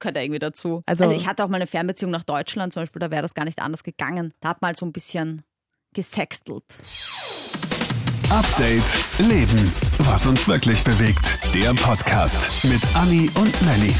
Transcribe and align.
gehört 0.00 0.16
irgendwie 0.16 0.38
dazu. 0.40 0.82
Also- 0.86 1.04
Also, 1.04 1.14
ich 1.16 1.26
hatte 1.26 1.44
auch 1.44 1.48
mal 1.48 1.56
eine 1.56 1.66
Fernbeziehung 1.66 2.10
nach 2.10 2.24
Deutschland 2.24 2.72
zum 2.72 2.82
Beispiel, 2.82 3.00
da 3.00 3.10
wäre 3.10 3.22
das 3.22 3.34
gar 3.34 3.44
nicht 3.44 3.60
anders 3.60 3.84
gegangen. 3.84 4.32
Da 4.40 4.50
hat 4.50 4.62
mal 4.62 4.74
so 4.74 4.84
ein 4.86 4.92
bisschen 4.92 5.42
gesextelt. 5.94 6.64
Update 8.30 9.18
Leben. 9.18 9.72
Was 9.98 10.24
uns 10.26 10.46
wirklich 10.46 10.82
bewegt. 10.84 11.38
Der 11.54 11.74
Podcast 11.74 12.64
mit 12.64 12.80
Anni 12.94 13.28
und 13.34 13.62
Nelly. 13.62 13.94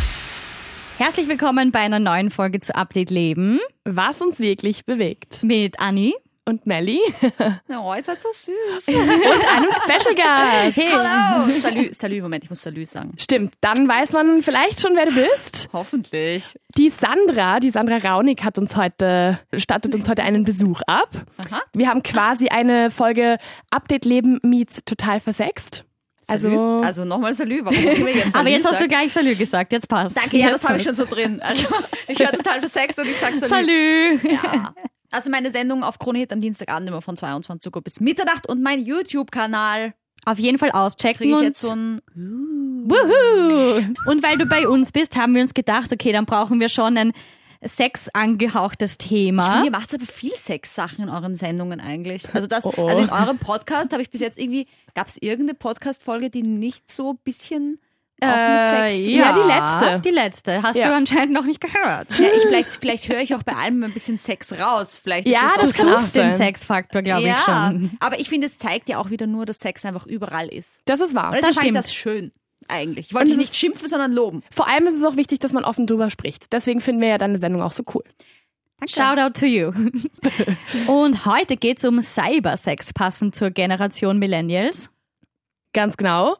Herzlich 0.98 1.28
willkommen 1.28 1.72
bei 1.72 1.80
einer 1.80 1.98
neuen 1.98 2.30
Folge 2.30 2.60
zu 2.60 2.74
Update 2.74 3.10
Leben 3.10 3.58
Was 3.84 4.20
uns 4.20 4.38
wirklich 4.38 4.84
bewegt. 4.84 5.42
mit 5.42 5.80
Anni. 5.80 6.14
Und 6.46 6.66
Melly 6.66 6.98
Oh, 7.68 7.94
ihr 7.96 8.02
seid 8.02 8.20
so 8.20 8.28
süß. 8.32 8.88
und 8.88 8.96
einem 8.96 9.70
Special 9.84 10.14
Gast. 10.14 10.76
Hey. 10.76 10.90
Hallo. 10.92 11.48
Salü, 11.48 11.88
Salü, 11.92 12.22
Moment, 12.22 12.44
ich 12.44 12.50
muss 12.50 12.62
Salü 12.62 12.84
sagen. 12.86 13.12
Stimmt, 13.18 13.54
dann 13.60 13.86
weiß 13.86 14.12
man 14.12 14.42
vielleicht 14.42 14.80
schon, 14.80 14.96
wer 14.96 15.06
du 15.06 15.12
bist. 15.12 15.68
Hoffentlich. 15.72 16.58
Die 16.76 16.88
Sandra, 16.88 17.60
die 17.60 17.70
Sandra 17.70 17.98
Raunig 17.98 18.42
hat 18.42 18.58
uns 18.58 18.76
heute, 18.76 19.38
stattet 19.56 19.94
uns 19.94 20.08
heute 20.08 20.22
einen 20.22 20.44
Besuch 20.44 20.80
ab. 20.86 21.10
Aha. 21.46 21.62
Wir 21.74 21.88
haben 21.88 22.02
quasi 22.02 22.48
eine 22.48 22.90
Folge 22.90 23.36
Update 23.70 24.04
Leben 24.04 24.40
meets 24.42 24.84
total 24.84 25.20
versext. 25.20 25.84
Salü. 26.22 26.56
Also, 26.58 26.84
also 26.84 27.04
nochmal 27.04 27.34
Salü, 27.34 27.60
warum 27.64 27.78
immer 27.78 28.08
jetzt 28.08 28.24
Salü 28.32 28.40
Aber 28.40 28.48
jetzt 28.48 28.66
hast 28.70 28.80
du 28.80 28.88
gleich 28.88 29.12
Salü 29.12 29.34
gesagt, 29.36 29.72
jetzt 29.72 29.88
passt. 29.88 30.16
Danke, 30.16 30.38
ja, 30.38 30.50
das 30.50 30.66
habe 30.66 30.78
ich 30.78 30.84
schon 30.84 30.94
so 30.94 31.04
drin. 31.04 31.40
Also, 31.42 31.66
ich 32.08 32.18
höre 32.18 32.32
total 32.32 32.60
versext 32.60 32.98
und 32.98 33.06
ich 33.08 33.16
sag 33.16 33.34
Salü. 33.36 33.48
Salü. 34.18 34.18
Ja. 34.34 34.74
Also 35.10 35.30
meine 35.30 35.50
Sendung 35.50 35.82
auf 35.82 35.98
Krone 35.98 36.18
Hit 36.20 36.32
am 36.32 36.40
Dienstagabend 36.40 36.88
immer 36.88 37.02
von 37.02 37.16
22 37.16 37.74
Uhr 37.74 37.82
bis 37.82 38.00
Mitternacht 38.00 38.48
und 38.48 38.62
mein 38.62 38.80
YouTube-Kanal 38.84 39.94
Auf 40.24 40.38
jeden 40.38 40.58
Fall 40.58 40.70
auschecken. 40.70 41.16
kriege 41.18 41.30
ich 41.32 41.36
und- 41.38 41.44
jetzt 41.44 41.60
so 41.60 41.70
ein 41.70 42.00
Wuhu. 42.14 43.94
Und 44.06 44.22
weil 44.22 44.38
du 44.38 44.46
bei 44.46 44.68
uns 44.68 44.92
bist, 44.92 45.16
haben 45.16 45.34
wir 45.34 45.42
uns 45.42 45.54
gedacht, 45.54 45.92
okay, 45.92 46.12
dann 46.12 46.26
brauchen 46.26 46.60
wir 46.60 46.68
schon 46.68 46.96
ein 46.96 47.12
Sex 47.62 48.08
angehauchtes 48.14 48.96
Thema. 48.96 49.62
Ihr 49.64 49.70
macht 49.70 49.92
aber 49.94 50.06
viel 50.06 50.34
Sexsachen 50.34 51.04
in 51.04 51.10
euren 51.10 51.34
Sendungen 51.34 51.78
eigentlich. 51.80 52.24
Also 52.34 52.46
das, 52.46 52.64
Oh, 52.64 52.72
oh. 52.76 52.86
also 52.88 53.02
in 53.02 53.10
eurem 53.10 53.36
Podcast 53.38 53.92
habe 53.92 54.00
ich 54.00 54.08
bis 54.10 54.22
jetzt 54.22 54.38
irgendwie, 54.38 54.66
gab 54.94 55.08
es 55.08 55.18
irgendeine 55.20 55.54
Podcast-Folge, 55.58 56.30
die 56.30 56.42
nicht 56.42 56.90
so 56.90 57.10
ein 57.12 57.18
bisschen 57.22 57.76
Äh, 58.20 58.90
Sex? 58.94 59.06
Ja, 59.06 59.32
die 59.32 59.40
letzte. 59.48 60.00
Die 60.08 60.14
letzte. 60.14 60.62
Hast 60.62 60.76
Ja. 60.76 60.88
du 60.88 60.94
anscheinend 60.94 61.32
noch 61.32 61.44
nicht 61.44 61.60
gehört. 61.60 62.10
Ja, 62.18 62.24
ich, 62.26 62.42
vielleicht, 62.48 62.68
vielleicht 62.80 63.08
höre 63.08 63.20
ich 63.20 63.34
auch 63.34 63.42
bei 63.42 63.54
allem 63.54 63.82
ein 63.82 63.92
bisschen 63.92 64.18
Sex 64.18 64.52
raus. 64.58 65.00
Vielleicht 65.02 65.26
ist 65.26 65.32
Ja, 65.32 65.52
das, 65.54 65.54
das 65.54 65.64
auch 65.64 65.76
Du 65.76 65.82
kann 65.86 65.94
auch 65.96 66.00
suchst 66.00 66.16
den. 66.16 66.30
Sexfaktor, 66.36 67.02
glaube 67.02 67.22
ja, 67.22 67.34
ich 67.34 67.40
schon. 67.40 67.90
aber 68.00 68.18
ich 68.20 68.28
finde, 68.28 68.46
es 68.46 68.58
zeigt 68.58 68.88
ja 68.88 68.98
auch 68.98 69.10
wieder 69.10 69.26
nur, 69.26 69.46
dass 69.46 69.60
Sex 69.60 69.84
einfach 69.84 70.06
überall 70.06 70.48
ist. 70.48 70.82
das 70.84 71.00
ist 71.00 71.14
wahr. 71.14 71.32
Und 71.32 71.42
Das 71.42 71.54
stimmt. 71.56 71.76
das 71.76 71.92
schön, 71.94 72.32
eigentlich. 72.68 73.08
Ich 73.08 73.14
wollte 73.14 73.30
es 73.32 73.36
nicht 73.38 73.50
ist- 73.50 73.56
schimpfen, 73.56 73.88
sondern 73.88 74.12
loben. 74.12 74.42
Vor 74.50 74.68
allem 74.68 74.86
ist 74.86 74.94
es 74.94 75.04
auch 75.04 75.16
wichtig, 75.16 75.38
dass 75.40 75.52
man 75.52 75.64
offen 75.64 75.86
drüber 75.86 76.10
spricht. 76.10 76.52
Deswegen 76.52 76.80
finden 76.80 77.00
wir 77.00 77.08
ja 77.08 77.18
deine 77.18 77.38
Sendung 77.38 77.62
auch 77.62 77.72
so 77.72 77.82
cool. 77.94 78.02
Shout 78.86 79.18
out 79.18 79.34
to 79.36 79.44
you. 79.46 79.72
Und 80.86 81.26
heute 81.26 81.56
geht's 81.56 81.84
um 81.84 82.00
Cybersex, 82.00 82.92
passend 82.94 83.34
zur 83.34 83.50
Generation 83.50 84.18
Millennials. 84.18 84.88
Ganz 85.74 85.96
genau. 85.98 86.36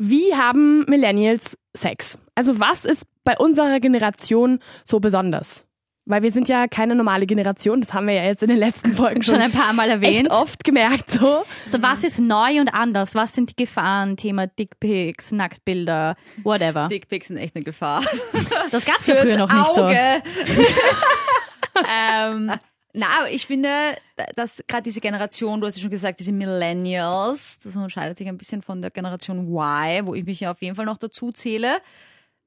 Wie 0.00 0.32
haben 0.34 0.84
Millennials 0.88 1.58
Sex? 1.76 2.18
Also 2.36 2.60
was 2.60 2.84
ist 2.84 3.04
bei 3.24 3.36
unserer 3.36 3.80
Generation 3.80 4.60
so 4.84 5.00
besonders? 5.00 5.64
Weil 6.06 6.22
wir 6.22 6.30
sind 6.30 6.48
ja 6.48 6.68
keine 6.68 6.94
normale 6.94 7.26
Generation, 7.26 7.80
das 7.82 7.92
haben 7.92 8.06
wir 8.06 8.14
ja 8.14 8.24
jetzt 8.24 8.42
in 8.42 8.48
den 8.48 8.58
letzten 8.58 8.94
Folgen 8.94 9.22
schon, 9.24 9.34
Schon 9.34 9.42
ein 9.42 9.52
paar 9.52 9.72
Mal 9.74 9.90
erwähnt. 9.90 10.14
echt 10.14 10.30
oft 10.30 10.64
gemerkt. 10.64 11.10
So. 11.10 11.44
So, 11.66 11.82
was 11.82 12.04
ist 12.04 12.20
neu 12.20 12.60
und 12.60 12.72
anders? 12.72 13.14
Was 13.14 13.34
sind 13.34 13.50
die 13.50 13.56
Gefahren? 13.56 14.16
Thema 14.16 14.46
Dickpics, 14.46 15.32
Nacktbilder, 15.32 16.16
whatever. 16.44 16.86
Dickpics 16.88 17.28
sind 17.28 17.36
echt 17.36 17.56
eine 17.56 17.64
Gefahr. 17.64 18.02
Das 18.70 18.84
gab's 18.86 19.06
ja 19.08 19.16
früher 19.20 19.36
noch 19.36 19.52
nicht 19.52 19.74
so. 19.74 19.84
Auge. 19.84 19.98
ähm, 22.24 22.52
na, 22.94 23.28
ich 23.30 23.46
finde, 23.46 23.68
dass 24.34 24.62
gerade 24.66 24.82
diese 24.82 25.00
Generation, 25.00 25.60
du 25.60 25.66
hast 25.66 25.76
ja 25.76 25.82
schon 25.82 25.90
gesagt, 25.90 26.20
diese 26.20 26.32
Millennials, 26.32 27.58
das 27.62 27.76
unterscheidet 27.76 28.16
sich 28.16 28.28
ein 28.28 28.38
bisschen 28.38 28.62
von 28.62 28.80
der 28.80 28.90
Generation 28.90 29.46
Y, 29.46 30.06
wo 30.06 30.14
ich 30.14 30.24
mich 30.24 30.40
ja 30.40 30.52
auf 30.52 30.62
jeden 30.62 30.74
Fall 30.74 30.86
noch 30.86 30.96
dazu 30.96 31.30
zähle. 31.30 31.78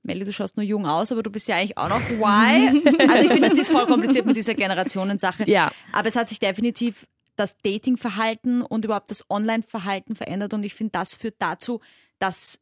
Melly, 0.04 0.26
du 0.26 0.34
schaust 0.34 0.58
nur 0.58 0.66
jung 0.66 0.88
aus, 0.88 1.12
aber 1.12 1.22
du 1.22 1.30
bist 1.30 1.48
ja 1.48 1.58
eigentlich 1.58 1.78
auch 1.78 1.90
noch 1.90 2.02
Y. 2.10 2.82
Also 3.10 3.26
ich 3.26 3.32
finde, 3.32 3.48
es 3.48 3.58
ist 3.58 3.72
voll 3.72 3.86
kompliziert 3.86 4.26
mit 4.26 4.36
dieser 4.36 4.56
Generationensache. 4.56 5.48
Ja. 5.48 5.72
Aber 5.92 6.08
es 6.08 6.16
hat 6.16 6.28
sich 6.28 6.40
definitiv 6.40 7.08
das 7.36 7.58
Datingverhalten 7.60 8.64
und 8.64 8.84
überhaupt 8.84 9.12
das 9.12 9.30
Online-Verhalten 9.30 10.16
verändert 10.16 10.54
und 10.54 10.64
ich 10.64 10.74
finde, 10.74 10.92
das 10.92 11.14
führt 11.16 11.36
dazu, 11.40 11.82
dass 12.20 12.60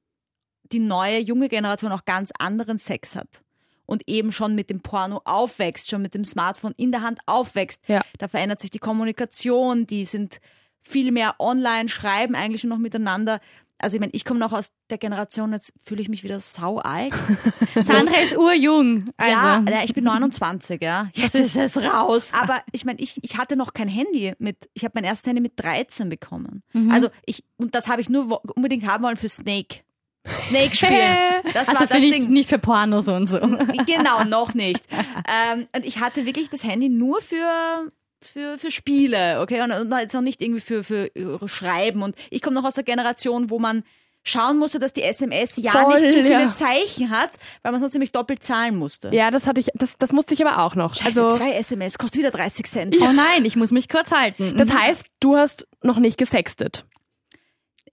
die 0.72 0.80
neue 0.80 1.20
junge 1.20 1.48
Generation 1.48 1.92
auch 1.92 2.06
ganz 2.06 2.32
anderen 2.38 2.78
Sex 2.78 3.16
hat 3.16 3.42
und 3.90 4.04
eben 4.08 4.32
schon 4.32 4.56
mit 4.56 4.70
dem 4.70 4.82
Porno 4.82 5.22
aufwächst, 5.26 5.90
schon 5.90 6.02
mit 6.02 6.14
dem 6.14 6.24
Smartphone 6.24 6.74
in 6.78 6.92
der 6.92 7.02
Hand 7.02 7.20
aufwächst. 7.26 7.82
Ja. 7.88 8.02
Da 8.18 8.28
verändert 8.28 8.60
sich 8.60 8.72
die 8.72 8.80
Kommunikation, 8.80 9.86
die 9.86 10.06
sind 10.06 10.40
viel 10.82 11.12
mehr 11.12 11.36
online, 11.40 11.90
schreiben 11.90 12.36
eigentlich 12.36 12.64
nur 12.64 12.76
noch 12.76 12.82
miteinander. 12.82 13.40
Also 13.82 13.96
ich 13.96 14.02
meine, 14.02 14.12
ich 14.14 14.26
komme 14.26 14.42
noch 14.42 14.52
aus 14.52 14.72
der 14.90 14.98
Generation, 14.98 15.54
jetzt 15.54 15.72
fühle 15.84 16.02
ich 16.02 16.10
mich 16.10 16.24
wieder 16.26 16.40
sau 16.42 16.80
alt. 16.80 17.14
Sandra 17.76 18.20
ist 18.22 18.36
urjung. 18.38 19.10
Also, 19.16 19.32
Ja, 19.72 19.84
ich 19.86 19.94
bin 19.94 20.04
29, 20.04 20.82
ja. 20.82 21.10
Jetzt 21.14 21.36
ist- 21.36 21.56
es 21.56 21.78
raus. 21.78 22.32
Aber 22.40 22.62
ich 22.74 22.84
meine, 22.84 23.00
ich, 23.00 23.16
ich 23.24 23.38
hatte 23.38 23.56
noch 23.56 23.74
kein 23.74 23.88
Handy 23.88 24.34
mit, 24.38 24.70
ich 24.74 24.84
habe 24.84 24.92
mein 24.96 25.06
erstes 25.06 25.28
Handy 25.28 25.42
mit 25.42 25.54
13 25.56 26.10
bekommen. 26.10 26.62
Mhm. 26.74 26.92
Also 26.92 27.08
ich, 27.26 27.44
und 27.58 27.74
das 27.74 27.88
habe 27.88 28.02
ich 28.02 28.10
nur 28.10 28.42
unbedingt 28.56 28.86
haben 28.86 29.04
wollen 29.04 29.16
für 29.18 29.30
Snake. 29.30 29.80
Snake 30.28 30.76
spielen. 30.76 31.18
Das 31.54 31.70
also 31.70 31.82
war 31.82 31.88
das 31.88 32.00
Ding. 32.00 32.30
nicht 32.30 32.50
für 32.50 32.60
Pornos 32.60 33.08
und 33.08 33.28
so. 33.28 33.40
Genau, 33.86 34.24
noch 34.26 34.54
nicht. 34.54 34.86
ähm, 35.54 35.66
und 35.76 35.86
ich 35.86 36.00
hatte 36.00 36.26
wirklich 36.26 36.50
das 36.50 36.64
Handy 36.64 36.90
nur 36.90 37.22
für 37.22 37.92
für, 38.22 38.58
für 38.58 38.70
Spiele, 38.70 39.40
okay? 39.40 39.62
Und, 39.62 39.72
und 39.72 39.92
jetzt 39.98 40.14
noch 40.14 40.22
nicht 40.22 40.42
irgendwie 40.42 40.60
für, 40.60 40.84
für 40.84 41.10
Schreiben. 41.46 42.04
Und 42.04 42.16
ich 42.30 42.42
komme 42.42 42.56
noch 42.56 42.66
aus 42.66 42.74
der 42.74 42.84
Generation, 42.84 43.50
wo 43.50 43.60
man 43.60 43.84
schauen 44.24 44.58
musste, 44.58 44.80
dass 44.80 44.92
die 44.92 45.04
SMS 45.04 45.56
ja 45.56 45.72
Voll, 45.72 46.02
nicht 46.02 46.12
zu 46.12 46.22
viele 46.22 46.42
ja. 46.42 46.52
Zeichen 46.52 47.10
hat, 47.10 47.32
weil 47.64 47.72
man 47.72 47.80
sonst 47.80 47.94
nämlich 47.94 48.12
doppelt 48.12 48.44
zahlen 48.44 48.76
musste. 48.76 49.10
Ja, 49.14 49.32
das 49.32 49.48
hatte 49.48 49.62
ich, 49.62 49.68
das, 49.74 49.98
das 49.98 50.12
musste 50.12 50.34
ich 50.34 50.46
aber 50.46 50.64
auch 50.64 50.76
noch. 50.76 51.00
Also 51.06 51.26
also, 51.26 51.38
zwei 51.38 51.54
SMS 51.54 51.98
kostet 51.98 52.20
wieder 52.20 52.32
30 52.32 52.66
Cent. 52.66 52.96
Oh 53.02 53.12
nein, 53.14 53.46
ich 53.46 53.56
muss 53.56 53.72
mich 53.72 53.88
kurz 53.88 54.12
halten. 54.12 54.56
das 54.58 54.70
heißt, 54.72 55.08
du 55.20 55.38
hast 55.38 55.68
noch 55.82 55.98
nicht 55.98 56.18
gesextet. 56.18 56.86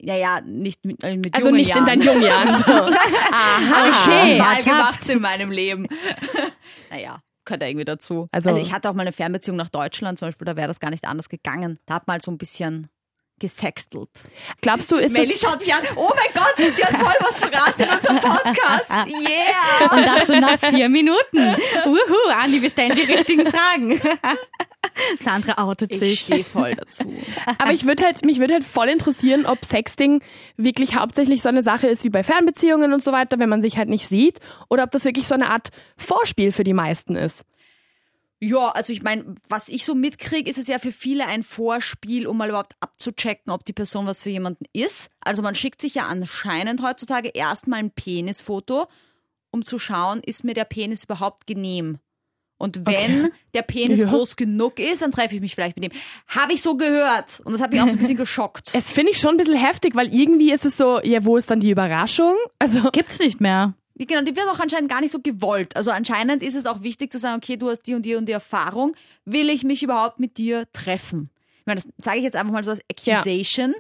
Ja, 0.00 0.14
ja, 0.16 0.40
nicht 0.42 0.84
mit, 0.84 1.02
äh, 1.02 1.16
mit 1.16 1.34
Also 1.34 1.50
nicht 1.50 1.68
Jahren. 1.70 1.80
in 1.80 1.86
deinen 1.86 2.02
jungen 2.02 2.22
Jahren. 2.22 2.62
So. 2.62 2.72
Aha. 3.32 3.88
Okay, 3.88 4.38
Mal 4.38 4.62
gemacht 4.62 5.08
in 5.08 5.20
meinem 5.20 5.50
Leben. 5.50 5.86
naja, 6.90 7.20
gehört 7.44 7.62
ja 7.62 7.68
irgendwie 7.68 7.84
dazu. 7.84 8.28
Also- 8.32 8.50
Also, 8.50 8.60
ich 8.60 8.72
hatte 8.72 8.90
auch 8.90 8.94
mal 8.94 9.02
eine 9.02 9.12
Fernbeziehung 9.12 9.56
nach 9.56 9.70
Deutschland 9.70 10.18
zum 10.18 10.28
Beispiel, 10.28 10.44
da 10.44 10.56
wäre 10.56 10.68
das 10.68 10.80
gar 10.80 10.90
nicht 10.90 11.04
anders 11.06 11.28
gegangen. 11.28 11.78
Da 11.86 11.94
hat 11.94 12.06
mal 12.08 12.20
so 12.20 12.30
ein 12.30 12.38
bisschen 12.38 12.88
gesextelt. 13.38 14.08
Glaubst 14.60 14.90
du, 14.90 14.96
ist 14.96 15.12
Melly 15.12 15.28
das, 15.32 15.40
schaut 15.40 15.60
mich 15.60 15.72
an. 15.72 15.82
Oh 15.96 16.10
mein 16.14 16.42
Gott, 16.42 16.74
sie 16.74 16.84
hat 16.84 16.96
voll 16.96 17.14
was 17.20 17.38
verraten 17.38 17.82
in 17.82 17.88
unserem 17.90 18.18
Podcast. 18.20 18.90
Yeah. 18.90 19.92
Und 19.92 20.06
das 20.06 20.26
schon 20.26 20.40
nach 20.40 20.58
vier 20.58 20.88
Minuten. 20.88 21.38
Wuhu, 21.84 22.30
Andi, 22.32 22.62
wir 22.62 22.70
stellen 22.70 22.94
die 22.96 23.02
richtigen 23.12 23.46
Fragen. 23.46 24.00
Sandra 25.20 25.62
outet 25.62 25.92
Ich 25.92 25.98
sich. 25.98 26.20
stehe 26.20 26.44
voll 26.44 26.74
dazu. 26.74 27.12
aber 27.58 27.72
ich 27.72 27.86
würde 27.86 28.04
halt, 28.04 28.24
mich 28.24 28.38
würde 28.40 28.54
halt 28.54 28.64
voll 28.64 28.88
interessieren, 28.88 29.44
ob 29.44 29.64
Sexting 29.64 30.22
wirklich 30.56 30.96
hauptsächlich 30.96 31.42
so 31.42 31.48
eine 31.48 31.62
Sache 31.62 31.86
ist 31.86 32.04
wie 32.04 32.10
bei 32.10 32.22
Fernbeziehungen 32.22 32.92
und 32.92 33.04
so 33.04 33.12
weiter, 33.12 33.38
wenn 33.38 33.48
man 33.48 33.60
sich 33.62 33.76
halt 33.76 33.88
nicht 33.88 34.06
sieht, 34.08 34.38
oder 34.70 34.84
ob 34.84 34.90
das 34.90 35.04
wirklich 35.04 35.26
so 35.26 35.34
eine 35.34 35.50
Art 35.50 35.68
Vorspiel 35.96 36.52
für 36.52 36.64
die 36.64 36.72
meisten 36.72 37.16
ist. 37.16 37.44
Ja, 38.40 38.68
also 38.68 38.92
ich 38.92 39.02
meine, 39.02 39.34
was 39.48 39.68
ich 39.68 39.84
so 39.84 39.94
mitkriege, 39.94 40.50
ist 40.50 40.58
es 40.58 40.68
ja 40.68 40.78
für 40.78 40.92
viele 40.92 41.26
ein 41.26 41.42
Vorspiel, 41.42 42.26
um 42.26 42.36
mal 42.36 42.50
überhaupt 42.50 42.74
abzuchecken, 42.80 43.50
ob 43.50 43.64
die 43.64 43.72
Person 43.72 44.06
was 44.06 44.20
für 44.20 44.28
jemanden 44.30 44.66
ist. 44.74 45.08
Also 45.20 45.40
man 45.42 45.54
schickt 45.54 45.80
sich 45.80 45.94
ja 45.94 46.06
anscheinend 46.06 46.82
heutzutage 46.82 47.28
erstmal 47.30 47.78
ein 47.78 47.90
Penisfoto, 47.90 48.88
um 49.50 49.64
zu 49.64 49.78
schauen, 49.78 50.20
ist 50.24 50.44
mir 50.44 50.52
der 50.52 50.64
Penis 50.64 51.04
überhaupt 51.04 51.46
genehm. 51.46 51.98
Und 52.58 52.86
wenn 52.86 53.30
der 53.54 53.62
Penis 53.62 54.00
Ja. 54.02 54.08
groß 54.08 54.36
genug 54.36 54.78
ist, 54.78 55.02
dann 55.02 55.12
treffe 55.12 55.34
ich 55.34 55.40
mich 55.40 55.54
vielleicht 55.54 55.76
mit 55.78 55.92
dem. 55.92 55.98
Habe 56.28 56.52
ich 56.54 56.62
so 56.62 56.76
gehört. 56.76 57.40
Und 57.44 57.52
das 57.52 57.60
hat 57.60 57.70
mich 57.70 57.80
auch 57.80 57.86
so 57.86 57.92
ein 57.92 57.98
bisschen 57.98 58.16
geschockt. 58.16 58.70
Es 58.74 58.92
finde 58.92 59.12
ich 59.12 59.18
schon 59.18 59.32
ein 59.32 59.36
bisschen 59.36 59.58
heftig, 59.58 59.94
weil 59.94 60.14
irgendwie 60.14 60.52
ist 60.52 60.64
es 60.64 60.76
so, 60.76 61.00
ja, 61.02 61.24
wo 61.24 61.36
ist 61.36 61.50
dann 61.50 61.60
die 61.60 61.70
Überraschung? 61.70 62.34
Also, 62.58 62.90
Gibt's 62.92 63.18
nicht 63.18 63.40
mehr. 63.40 63.74
Die, 63.98 64.06
genau, 64.06 64.22
die 64.22 64.36
wird 64.36 64.46
auch 64.48 64.60
anscheinend 64.60 64.90
gar 64.90 65.00
nicht 65.00 65.10
so 65.10 65.20
gewollt. 65.20 65.74
Also 65.74 65.90
anscheinend 65.90 66.42
ist 66.42 66.54
es 66.54 66.66
auch 66.66 66.82
wichtig 66.82 67.10
zu 67.10 67.18
sagen, 67.18 67.36
okay, 67.42 67.56
du 67.56 67.70
hast 67.70 67.82
die 67.86 67.94
und 67.94 68.02
die 68.02 68.14
und 68.14 68.26
die 68.26 68.32
Erfahrung. 68.32 68.94
Will 69.24 69.48
ich 69.48 69.64
mich 69.64 69.82
überhaupt 69.82 70.20
mit 70.20 70.36
dir 70.36 70.66
treffen? 70.72 71.30
Ich 71.60 71.66
meine, 71.66 71.80
das 71.80 71.88
sage 72.04 72.18
ich 72.18 72.24
jetzt 72.24 72.36
einfach 72.36 72.52
mal 72.52 72.62
so 72.62 72.70
als 72.70 72.80
Accusation, 72.90 73.74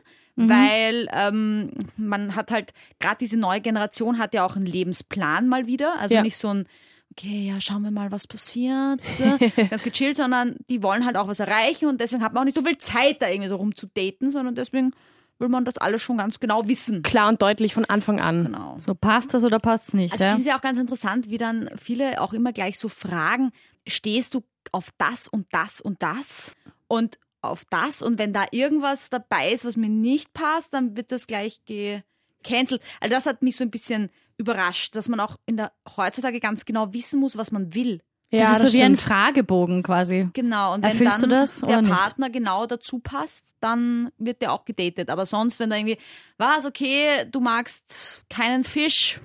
weil 0.48 1.08
ähm, 1.12 1.70
man 1.96 2.34
hat 2.34 2.50
halt, 2.50 2.72
gerade 2.98 3.16
diese 3.20 3.36
neue 3.38 3.60
Generation 3.60 4.18
hat 4.18 4.34
ja 4.34 4.44
auch 4.44 4.56
einen 4.56 4.66
Lebensplan 4.66 5.48
mal 5.48 5.66
wieder. 5.66 5.98
Also 5.98 6.16
Ja. 6.16 6.22
nicht 6.22 6.36
so 6.36 6.48
ein, 6.48 6.66
okay, 7.12 7.46
ja, 7.48 7.60
schauen 7.60 7.82
wir 7.82 7.90
mal, 7.90 8.10
was 8.10 8.26
passiert. 8.26 9.00
Ganz 9.70 9.82
gechillt, 9.82 10.16
sondern 10.16 10.56
die 10.68 10.82
wollen 10.82 11.04
halt 11.06 11.16
auch 11.16 11.28
was 11.28 11.40
erreichen 11.40 11.86
und 11.86 12.00
deswegen 12.00 12.22
hat 12.22 12.32
man 12.32 12.42
auch 12.42 12.44
nicht 12.44 12.56
so 12.56 12.62
viel 12.64 12.76
Zeit, 12.78 13.22
da 13.22 13.28
irgendwie 13.28 13.48
so 13.48 13.56
rumzudaten, 13.56 14.30
sondern 14.30 14.54
deswegen 14.54 14.92
will 15.38 15.48
man 15.48 15.64
das 15.64 15.76
alles 15.78 16.02
schon 16.02 16.18
ganz 16.18 16.40
genau 16.40 16.66
wissen. 16.66 17.02
Klar 17.02 17.28
und 17.28 17.42
deutlich 17.42 17.74
von 17.74 17.84
Anfang 17.84 18.20
an. 18.20 18.44
Genau. 18.44 18.76
So 18.78 18.94
passt 18.94 19.34
das 19.34 19.44
oder 19.44 19.58
passt 19.58 19.88
es 19.88 19.94
nicht? 19.94 20.12
Also 20.12 20.24
ich 20.24 20.28
ja? 20.28 20.34
finde 20.34 20.40
es 20.40 20.46
ja 20.48 20.56
auch 20.56 20.62
ganz 20.62 20.78
interessant, 20.78 21.28
wie 21.28 21.38
dann 21.38 21.70
viele 21.76 22.20
auch 22.20 22.32
immer 22.32 22.52
gleich 22.52 22.78
so 22.78 22.88
fragen, 22.88 23.52
stehst 23.86 24.34
du 24.34 24.42
auf 24.72 24.90
das 24.98 25.28
und 25.28 25.46
das 25.52 25.80
und 25.80 26.02
das 26.02 26.52
und 26.88 27.18
auf 27.42 27.64
das 27.70 28.02
und 28.02 28.18
wenn 28.18 28.32
da 28.32 28.46
irgendwas 28.50 29.10
dabei 29.10 29.52
ist, 29.52 29.64
was 29.64 29.76
mir 29.76 29.88
nicht 29.88 30.32
passt, 30.32 30.72
dann 30.72 30.96
wird 30.96 31.12
das 31.12 31.26
gleich 31.26 31.60
gecancelt. 31.64 32.82
Also 33.00 33.14
das 33.14 33.26
hat 33.26 33.42
mich 33.42 33.56
so 33.56 33.64
ein 33.64 33.70
bisschen 33.70 34.10
überrascht, 34.38 34.94
dass 34.96 35.08
man 35.08 35.20
auch 35.20 35.36
in 35.46 35.56
der 35.56 35.72
heutzutage 35.96 36.40
ganz 36.40 36.64
genau 36.64 36.92
wissen 36.92 37.20
muss, 37.20 37.36
was 37.36 37.52
man 37.52 37.74
will. 37.74 38.00
Ja, 38.30 38.54
das 38.54 38.64
ist 38.64 38.72
so 38.72 38.78
wie 38.78 38.82
ein. 38.82 38.96
Fragebogen 38.96 39.82
quasi. 39.82 40.28
Genau, 40.32 40.74
und 40.74 40.82
wenn 40.82 40.90
Erfüllst 40.90 41.22
dann 41.22 41.30
du 41.30 41.36
das 41.36 41.60
der 41.60 41.82
nicht? 41.82 41.94
Partner 41.94 42.28
genau 42.30 42.66
dazu 42.66 42.98
passt, 42.98 43.54
dann 43.60 44.10
wird 44.18 44.42
der 44.42 44.52
auch 44.52 44.64
gedatet. 44.64 45.10
Aber 45.10 45.26
sonst, 45.26 45.60
wenn 45.60 45.70
da 45.70 45.76
irgendwie, 45.76 45.98
was, 46.36 46.66
okay, 46.66 47.24
du 47.30 47.40
magst 47.40 48.24
keinen 48.28 48.64
Fisch 48.64 49.20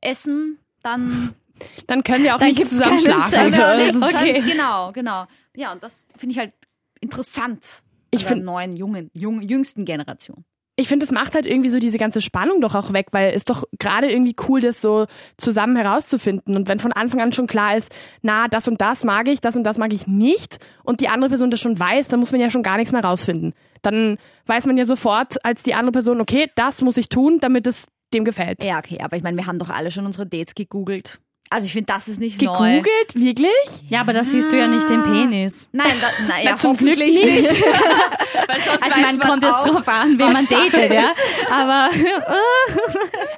essen, 0.00 0.58
dann 0.82 1.34
Dann 1.86 2.02
können 2.02 2.24
wir 2.24 2.34
auch 2.34 2.40
nicht 2.40 2.66
zusammen 2.66 2.98
schlafen. 2.98 3.38
Also, 3.38 3.56
das 3.56 3.96
okay. 3.96 4.38
Dann, 4.38 4.46
genau, 4.46 4.92
genau. 4.92 5.26
Ja, 5.54 5.72
und 5.72 5.82
das 5.82 6.04
finde 6.16 6.32
ich 6.32 6.38
halt 6.38 6.52
interessant. 7.00 7.82
Ich 8.10 8.26
an 8.26 8.36
der 8.36 8.44
neuen, 8.44 8.76
jungen, 8.76 9.10
jung, 9.14 9.40
jüngsten 9.40 9.84
Generation. 9.84 10.44
Ich 10.76 10.88
finde, 10.88 11.04
das 11.04 11.12
macht 11.12 11.34
halt 11.34 11.44
irgendwie 11.44 11.68
so 11.68 11.78
diese 11.78 11.98
ganze 11.98 12.22
Spannung 12.22 12.62
doch 12.62 12.74
auch 12.74 12.92
weg, 12.94 13.08
weil 13.12 13.32
es 13.34 13.44
doch 13.44 13.64
gerade 13.78 14.10
irgendwie 14.10 14.34
cool, 14.48 14.60
das 14.60 14.80
so 14.80 15.06
zusammen 15.36 15.76
herauszufinden. 15.76 16.56
Und 16.56 16.68
wenn 16.68 16.78
von 16.78 16.92
Anfang 16.92 17.20
an 17.20 17.32
schon 17.32 17.46
klar 17.46 17.76
ist, 17.76 17.94
na, 18.22 18.48
das 18.48 18.68
und 18.68 18.80
das 18.80 19.04
mag 19.04 19.28
ich, 19.28 19.40
das 19.40 19.56
und 19.56 19.64
das 19.64 19.76
mag 19.76 19.92
ich 19.92 20.06
nicht, 20.06 20.58
und 20.82 21.00
die 21.00 21.08
andere 21.08 21.28
Person 21.28 21.50
das 21.50 21.60
schon 21.60 21.78
weiß, 21.78 22.08
dann 22.08 22.20
muss 22.20 22.32
man 22.32 22.40
ja 22.40 22.48
schon 22.48 22.62
gar 22.62 22.78
nichts 22.78 22.92
mehr 22.92 23.04
rausfinden. 23.04 23.52
Dann 23.82 24.16
weiß 24.46 24.66
man 24.66 24.78
ja 24.78 24.86
sofort 24.86 25.44
als 25.44 25.62
die 25.62 25.74
andere 25.74 25.92
Person, 25.92 26.20
okay, 26.20 26.50
das 26.54 26.80
muss 26.80 26.96
ich 26.96 27.10
tun, 27.10 27.38
damit 27.40 27.66
es 27.66 27.88
dem 28.14 28.24
gefällt. 28.24 28.64
Ja, 28.64 28.78
okay, 28.78 28.98
aber 29.02 29.16
ich 29.16 29.22
meine, 29.22 29.36
wir 29.36 29.46
haben 29.46 29.58
doch 29.58 29.70
alle 29.70 29.90
schon 29.90 30.06
unsere 30.06 30.26
Dates 30.26 30.54
gegoogelt. 30.54 31.20
Also 31.52 31.66
ich 31.66 31.72
finde, 31.72 31.92
das 31.92 32.08
ist 32.08 32.18
nicht 32.18 32.40
neu. 32.40 32.52
Gegoogelt? 32.56 33.14
Wirklich? 33.14 33.84
Ja, 33.88 34.00
aber 34.00 34.12
da 34.14 34.24
siehst 34.24 34.50
du 34.52 34.58
ja 34.58 34.66
nicht 34.68 34.88
den 34.88 35.02
Penis. 35.02 35.68
Nein, 35.72 35.92
da, 36.00 36.06
na, 36.28 36.40
ja, 36.42 36.56
zum 36.56 36.76
Glück 36.76 36.96
nicht. 36.96 37.22
nicht. 37.22 37.44
Weil 37.62 38.60
sonst 38.60 38.82
Also 38.82 38.96
ich 38.96 39.02
meine, 39.04 39.18
man 39.18 39.28
kommt 39.28 39.44
auch, 39.44 39.66
drauf 39.68 39.88
an, 39.88 40.18
wen 40.18 40.32
man 40.32 40.46
datet, 40.48 40.90
ja. 40.92 41.10
ist. 41.10 41.20
Aber 41.50 41.90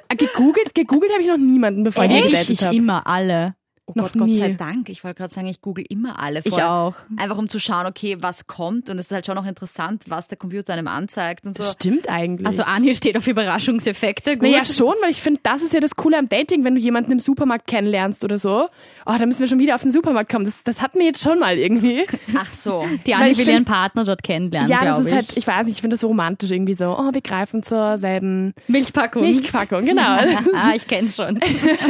Ah, 0.09 0.15
Gegoogelt? 0.15 0.73
Gegoogelt 0.73 1.11
habe 1.11 1.21
ich 1.21 1.27
noch 1.27 1.37
niemanden, 1.37 1.83
bevor 1.83 2.05
ich 2.05 2.11
echt, 2.11 2.25
gedatet 2.27 2.49
ich 2.51 2.63
habe. 2.63 2.75
immer 2.75 3.05
alle. 3.05 3.55
Oh 3.87 3.91
Noch 3.93 4.13
Gott, 4.13 4.21
Gott 4.21 4.35
sei 4.35 4.47
nie. 4.47 4.55
Dank. 4.55 4.89
Ich 4.89 5.03
wollte 5.03 5.19
gerade 5.19 5.31
sagen, 5.31 5.45
ich 5.45 5.61
google 5.61 5.85
immer 5.87 6.19
alle. 6.19 6.39
Ich 6.43 6.49
vorher. 6.49 6.71
auch. 6.71 6.95
Einfach 7.17 7.37
um 7.37 7.49
zu 7.49 7.59
schauen, 7.59 7.85
okay, 7.85 8.17
was 8.19 8.47
kommt. 8.47 8.89
Und 8.89 8.97
es 8.97 9.05
ist 9.05 9.11
halt 9.11 9.27
schon 9.27 9.35
noch 9.35 9.45
interessant, 9.45 10.05
was 10.07 10.27
der 10.27 10.39
Computer 10.39 10.73
einem 10.73 10.87
anzeigt 10.87 11.45
und 11.45 11.55
so. 11.55 11.63
Stimmt 11.63 12.09
eigentlich. 12.09 12.47
Also 12.47 12.63
Anja 12.63 12.95
steht 12.95 13.15
auf 13.15 13.27
Überraschungseffekte. 13.27 14.37
Gut. 14.37 14.49
Naja, 14.49 14.65
schon, 14.65 14.95
weil 15.03 15.11
ich 15.11 15.21
finde, 15.21 15.39
das 15.43 15.61
ist 15.61 15.75
ja 15.75 15.81
das 15.81 15.95
Coole 15.95 16.17
am 16.17 16.27
Dating, 16.27 16.63
wenn 16.63 16.73
du 16.73 16.81
jemanden 16.81 17.11
im 17.11 17.19
Supermarkt 17.19 17.67
kennenlernst 17.67 18.23
oder 18.23 18.39
so. 18.39 18.69
Oh, 19.05 19.13
da 19.19 19.25
müssen 19.27 19.41
wir 19.41 19.47
schon 19.47 19.59
wieder 19.59 19.75
auf 19.75 19.83
den 19.83 19.91
Supermarkt 19.91 20.31
kommen. 20.31 20.45
Das, 20.45 20.63
das 20.63 20.81
hatten 20.81 20.97
wir 20.97 21.05
jetzt 21.05 21.21
schon 21.21 21.37
mal 21.37 21.55
irgendwie. 21.55 22.07
Ach 22.35 22.51
so. 22.51 22.83
Die 23.05 23.11
ich 23.11 23.37
will 23.37 23.49
ihren 23.49 23.65
Partner 23.65 24.03
dort 24.03 24.23
kennenlernen, 24.23 24.69
ja, 24.69 24.83
das 24.83 24.99
ist 25.01 25.07
ich. 25.07 25.13
halt, 25.13 25.37
ich 25.37 25.45
weiß 25.45 25.67
nicht, 25.67 25.75
ich 25.75 25.81
finde 25.81 25.93
das 25.93 26.01
so 26.01 26.07
romantisch 26.07 26.49
irgendwie 26.49 26.73
so. 26.73 26.97
Oh, 26.97 27.13
wir 27.13 27.21
greifen 27.21 27.61
zur 27.61 27.99
selben 27.99 28.55
Milchpackung. 28.67 29.21
Milchpackung, 29.21 29.85
genau. 29.85 30.01
ah, 30.55 30.73
ich 30.75 30.87
kenn's 30.87 31.15
schon. 31.15 31.39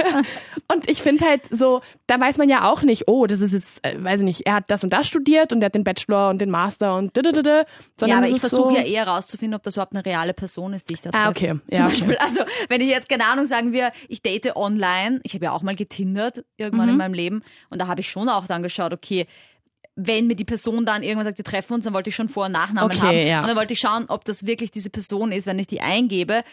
Und 0.74 0.90
ich 0.90 1.02
finde 1.02 1.26
halt 1.26 1.42
so, 1.52 1.82
da 2.08 2.20
weiß 2.20 2.38
man 2.38 2.50
ja 2.50 2.70
auch 2.70 2.82
nicht, 2.84 3.08
oh, 3.08 3.26
das 3.28 3.42
ist 3.42 3.54
jetzt, 3.54 3.86
äh, 3.86 3.96
weiß 4.04 4.22
ich 4.22 4.26
nicht, 4.26 4.46
er 4.46 4.56
hat 4.56 4.66
das 4.70 4.84
und 4.84 4.92
das 4.94 5.08
studiert 5.08 5.54
und 5.54 5.62
er 5.62 5.68
hat 5.68 5.76
den 5.76 5.84
Bachelor 5.84 6.30
und 6.30 6.40
den 6.40 6.50
Master 6.50 6.96
und 6.96 7.16
dödödödö. 7.16 7.50
Ja, 7.60 7.66
Sondern 7.98 8.18
aber 8.20 8.28
es 8.28 8.34
ich 8.34 8.40
versuche 8.42 8.70
so, 8.72 8.76
ja 8.78 8.84
eher 8.84 9.06
herauszufinden, 9.06 9.56
ob 9.56 9.64
das 9.64 9.76
überhaupt 9.76 9.94
eine 9.94 10.06
reale 10.06 10.34
Person 10.34 10.74
ist, 10.74 10.90
die 10.90 10.94
ich 10.94 11.02
da 11.02 11.12
treffe. 11.12 11.26
Ah, 11.26 11.30
okay. 11.30 11.50
Zum 11.50 11.62
Ja, 11.72 11.86
okay. 11.86 11.90
Beispiel, 11.96 12.18
also 12.18 12.42
wenn 12.70 12.82
ich 12.82 12.90
jetzt, 12.90 13.10
keine 13.10 13.26
Ahnung, 13.26 13.46
sagen 13.46 13.72
wir, 13.72 13.92
ich 14.10 14.22
date 14.22 14.56
online, 14.56 15.20
ich 15.24 15.34
habe 15.34 15.46
ja 15.46 15.52
auch 15.52 15.62
mal 15.62 15.76
getindert 15.76 16.44
irgendwann 16.58 16.86
Mhm. 16.88 16.92
in 16.94 16.98
meinem 16.98 17.14
Leben 17.14 17.44
und 17.70 17.80
da 17.82 17.88
habe 17.88 18.02
ich 18.02 18.10
schon 18.10 18.30
auch 18.30 18.48
dann 18.48 18.64
geschaut, 18.64 18.94
okay, 18.94 19.26
wenn 19.98 20.28
mir 20.28 20.36
die 20.36 20.44
Person 20.44 20.86
dann 20.86 21.04
irgendwann 21.04 21.24
sagt, 21.24 21.38
wir 21.38 21.46
treffen 21.46 21.74
uns, 21.76 21.86
dann 21.86 21.94
wollte 21.94 22.10
ich 22.10 22.16
schon 22.18 22.28
Vor- 22.28 22.48
und 22.48 22.52
Nachnamen 22.52 22.92
Okay, 22.92 23.00
haben. 23.00 23.28
ja. 23.28 23.40
Und 23.42 23.48
dann 23.48 23.56
wollte 23.56 23.72
ich 23.72 23.80
schauen, 23.80 24.06
ob 24.10 24.26
das 24.26 24.46
wirklich 24.46 24.70
diese 24.70 24.90
Person 24.90 25.32
ist, 25.32 25.46
wenn 25.48 25.58
ich 25.58 25.68
die 25.68 25.80
eingebe. 25.80 26.44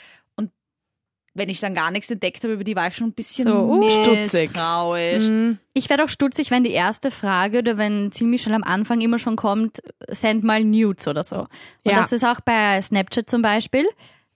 Wenn 1.34 1.49
ich 1.49 1.61
dann 1.61 1.75
gar 1.75 1.90
nichts 1.90 2.11
entdeckt 2.11 2.43
habe 2.44 2.52
über 2.55 2.64
die, 2.64 2.76
war 2.76 2.88
ich 2.88 2.94
schon 2.96 3.08
ein 3.08 3.12
bisschen 3.14 3.49
So, 3.49 3.55
uh, 3.55 3.88
stutzig. 3.90 4.50
misstrauisch. 4.50 5.56
Ich 5.73 5.88
werde 5.88 6.05
auch 6.05 6.08
stutzig, 6.11 6.50
wenn 6.50 6.62
die 6.62 6.73
erste 6.73 7.11
Frage 7.11 7.58
oder 7.61 7.79
wenn 7.79 8.12
ziemlich 8.12 8.43
schnell 8.43 8.55
am 8.55 8.62
Anfang 8.64 9.00
immer 9.00 9.19
schon 9.19 9.37
kommt, 9.37 9.81
send 10.08 10.44
mal 10.44 10.62
Nudes 10.62 11.08
oder 11.08 11.25
so. 11.25 11.37
Und 11.38 11.49
Ja. 11.84 11.96
das 11.96 12.12
ist 12.12 12.25
auch 12.25 12.40
bei 12.43 12.81
Snapchat 12.82 13.31
zum 13.31 13.40
Beispiel. 13.40 13.87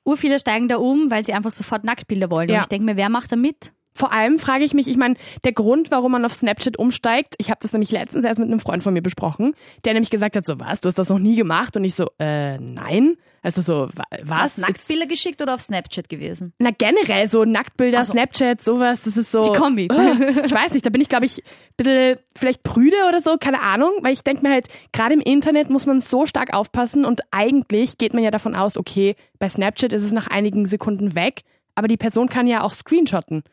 Ur 0.05 0.17
viele 0.17 0.39
steigen 0.39 0.69
da 0.69 0.77
um, 0.77 1.11
weil 1.11 1.23
sie 1.25 1.35
einfach 1.35 1.53
sofort 1.53 1.85
Nacktbilder 1.85 2.31
wollen. 2.31 2.49
Ja. 2.49 2.57
Und 2.57 2.61
ich 2.63 2.69
denke 2.69 2.87
mir, 2.87 2.97
wer 2.97 3.09
macht 3.11 3.31
da 3.31 3.37
mit? 3.37 3.73
Vor 3.97 4.13
allem 4.13 4.39
frage 4.39 4.63
ich 4.65 4.75
mich, 4.75 4.89
ich 4.89 4.99
meine, 4.99 5.15
der 5.45 5.53
Grund, 5.53 5.91
warum 5.91 6.13
man 6.13 6.25
auf 6.27 6.33
Snapchat 6.35 6.79
umsteigt, 6.79 7.35
ich 7.39 7.49
habe 7.51 7.59
das 7.63 7.73
nämlich 7.73 7.91
letztens 7.91 8.25
erst 8.25 8.39
mit 8.39 8.49
einem 8.49 8.61
Freund 8.61 8.83
von 8.83 8.93
mir 8.93 9.01
besprochen, 9.03 9.55
der 9.87 9.95
nämlich 9.95 10.11
gesagt 10.11 10.37
hat, 10.37 10.45
so 10.47 10.61
was, 10.61 10.83
du 10.83 10.89
hast 10.89 10.99
das 10.99 11.09
noch 11.09 11.19
nie 11.19 11.35
gemacht 11.35 11.77
und 11.79 11.85
ich 11.85 11.95
so, 11.95 12.11
äh, 12.19 12.59
nein. 12.59 13.17
Also 13.43 13.63
so, 13.63 13.89
wa- 13.95 14.05
was? 14.25 14.59
Nacktbilder 14.59 15.07
geschickt 15.07 15.41
oder 15.41 15.55
auf 15.55 15.63
Snapchat 15.63 16.09
gewesen? 16.09 16.53
Na 16.59 16.71
generell 16.77 17.27
so 17.29 17.45
Nacktbilder, 17.45 18.03
so. 18.05 18.13
Snapchat, 18.13 18.63
sowas, 18.63 19.03
das 19.05 19.17
ist 19.17 19.31
so. 19.31 19.45
Die 19.53 19.59
Kombi. 19.59 19.89
Oh, 19.91 19.95
ich 20.45 20.53
weiß 20.53 20.73
nicht, 20.73 20.85
da 20.85 20.91
bin 20.91 21.01
ich 21.01 21.09
glaube 21.09 21.27
ich 21.27 21.39
ein 21.39 21.45
bisschen 21.77 22.19
vielleicht 22.37 22.65
prüde 22.65 22.97
oder 23.09 23.21
so, 23.21 23.37
keine 23.39 23.63
Ahnung, 23.63 23.93
weil 24.03 24.13
ich 24.13 24.23
denke 24.23 24.43
mir 24.43 24.53
halt, 24.53 24.67
gerade 24.93 25.15
im 25.15 25.21
Internet 25.21 25.71
muss 25.71 25.87
man 25.87 26.01
so 26.01 26.27
stark 26.27 26.53
aufpassen 26.55 27.05
und 27.05 27.21
eigentlich 27.31 27.99
geht 27.99 28.15
man 28.15 28.25
ja 28.25 28.31
davon 28.31 28.55
aus, 28.57 28.77
okay, 28.77 29.15
bei 29.39 29.49
Snapchat 29.49 29.93
ist 29.93 30.03
es 30.03 30.13
nach 30.13 30.27
einigen 30.27 30.67
Sekunden 30.67 31.15
weg, 31.15 31.43
aber 31.77 31.87
die 31.89 31.97
Person 31.97 32.29
kann 32.29 32.47
ja 32.49 32.63
auch 32.63 32.75
screenshotten. 32.75 33.45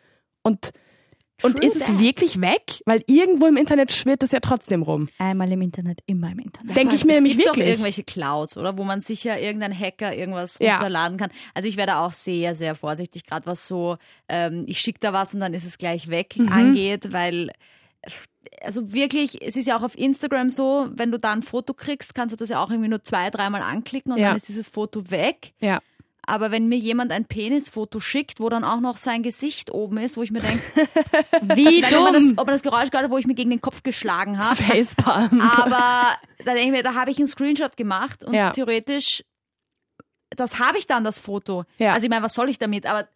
Und 0.44 0.72
und 1.42 1.60
ist 1.62 1.76
es 1.76 1.88
that. 1.88 2.00
wirklich 2.00 2.40
weg? 2.40 2.82
Weil 2.86 3.02
irgendwo 3.06 3.48
im 3.48 3.58
Internet 3.58 3.92
schwirrt 3.92 4.24
es 4.24 4.32
ja 4.32 4.40
trotzdem 4.40 4.82
rum. 4.82 5.10
Einmal 5.18 5.52
im 5.52 5.62
Internet, 5.62 6.00
immer 6.06 6.32
im 6.32 6.40
Internet. 6.40 6.78
Denke 6.78 6.96
ich 6.96 7.04
mir 7.04 7.14
es 7.14 7.18
nämlich 7.18 7.34
gibt 7.36 7.48
doch 7.50 7.56
wirklich. 7.56 7.72
irgendwelche 7.74 8.04
Clouds, 8.04 8.56
oder? 8.56 8.78
Wo 8.78 8.84
man 8.86 9.02
sicher 9.02 9.38
irgendein 9.42 9.78
Hacker 9.78 10.16
irgendwas 10.16 10.58
Ja. 10.62 10.76
runterladen 10.76 11.18
kann. 11.18 11.32
Also 11.54 11.68
ich 11.68 11.76
werde 11.76 11.98
auch 11.98 12.14
sehr, 12.14 12.56
sehr 12.56 12.76
vorsichtig, 12.76 13.26
gerade 13.26 13.46
was 13.46 13.68
so, 13.68 13.98
ähm, 14.30 14.64
ich 14.68 14.80
schicke 14.80 15.00
da 15.02 15.12
was 15.12 15.34
und 15.34 15.42
dann 15.42 15.54
ist 15.54 15.66
es 15.66 15.78
gleich 15.78 16.10
weg 16.10 16.36
Mhm. 16.38 16.50
angeht, 16.50 17.12
weil 17.12 17.52
also 18.62 18.94
wirklich, 18.94 19.42
es 19.42 19.56
ist 19.56 19.66
ja 19.68 19.78
auch 19.78 19.84
auf 19.84 19.98
Instagram 19.98 20.50
so, 20.50 20.88
wenn 20.94 21.12
du 21.12 21.18
da 21.20 21.32
ein 21.32 21.44
Foto 21.44 21.74
kriegst, 21.74 22.14
kannst 22.16 22.34
du 22.34 22.38
das 22.38 22.50
ja 22.50 22.64
auch 22.64 22.70
irgendwie 22.70 22.90
nur 22.90 23.04
zwei, 23.04 23.30
dreimal 23.30 23.62
anklicken 23.62 24.12
und 24.14 24.20
Ja. 24.20 24.30
dann 24.30 24.38
ist 24.38 24.48
dieses 24.48 24.70
Foto 24.70 25.10
weg. 25.12 25.54
Ja. 25.60 25.82
Aber 26.26 26.52
wenn 26.52 26.68
mir 26.70 26.78
jemand 26.78 27.12
ein 27.12 27.26
Penisfoto 27.26 28.00
schickt, 28.00 28.40
wo 28.40 28.48
dann 28.48 28.64
auch 28.64 28.80
noch 28.80 28.98
sein 28.98 29.24
Gesicht 29.24 29.72
oben 29.72 29.98
ist, 29.98 30.16
wo 30.16 30.24
ich 30.24 30.32
mir 30.32 30.40
denke, 30.42 30.64
Wie 31.56 31.84
ob, 31.84 31.92
man 31.92 32.14
dumm. 32.14 32.14
das, 32.14 32.38
ob 32.38 32.46
man 32.48 32.56
das 32.56 32.64
Geräusch 32.64 32.90
hat, 32.94 33.10
wo 33.12 33.18
ich 33.18 33.26
mir 33.28 33.34
gegen 33.36 33.50
den 33.50 33.60
Kopf 33.62 33.84
geschlagen 33.84 34.40
habe. 34.40 34.56
Facepalm. 34.64 35.42
Aber 35.42 36.18
da 36.46 36.54
denke 36.54 36.62
ich 36.62 36.72
mir, 36.72 36.84
da 36.84 36.94
habe 36.96 37.12
ich 37.12 37.18
einen 37.18 37.28
Screenshot 37.28 37.76
gemacht 37.76 38.24
und 38.24 38.34
Ja. 38.34 38.52
theoretisch, 38.52 39.24
das 40.30 40.60
habe 40.60 40.78
ich 40.78 40.88
dann, 40.88 41.04
das 41.04 41.20
Foto. 41.20 41.66
Ja. 41.78 41.94
Also 41.94 42.06
ich 42.06 42.10
meine, 42.10 42.24
was 42.24 42.34
soll 42.36 42.50
ich 42.50 42.58
damit? 42.58 42.86
Aber 42.86 43.08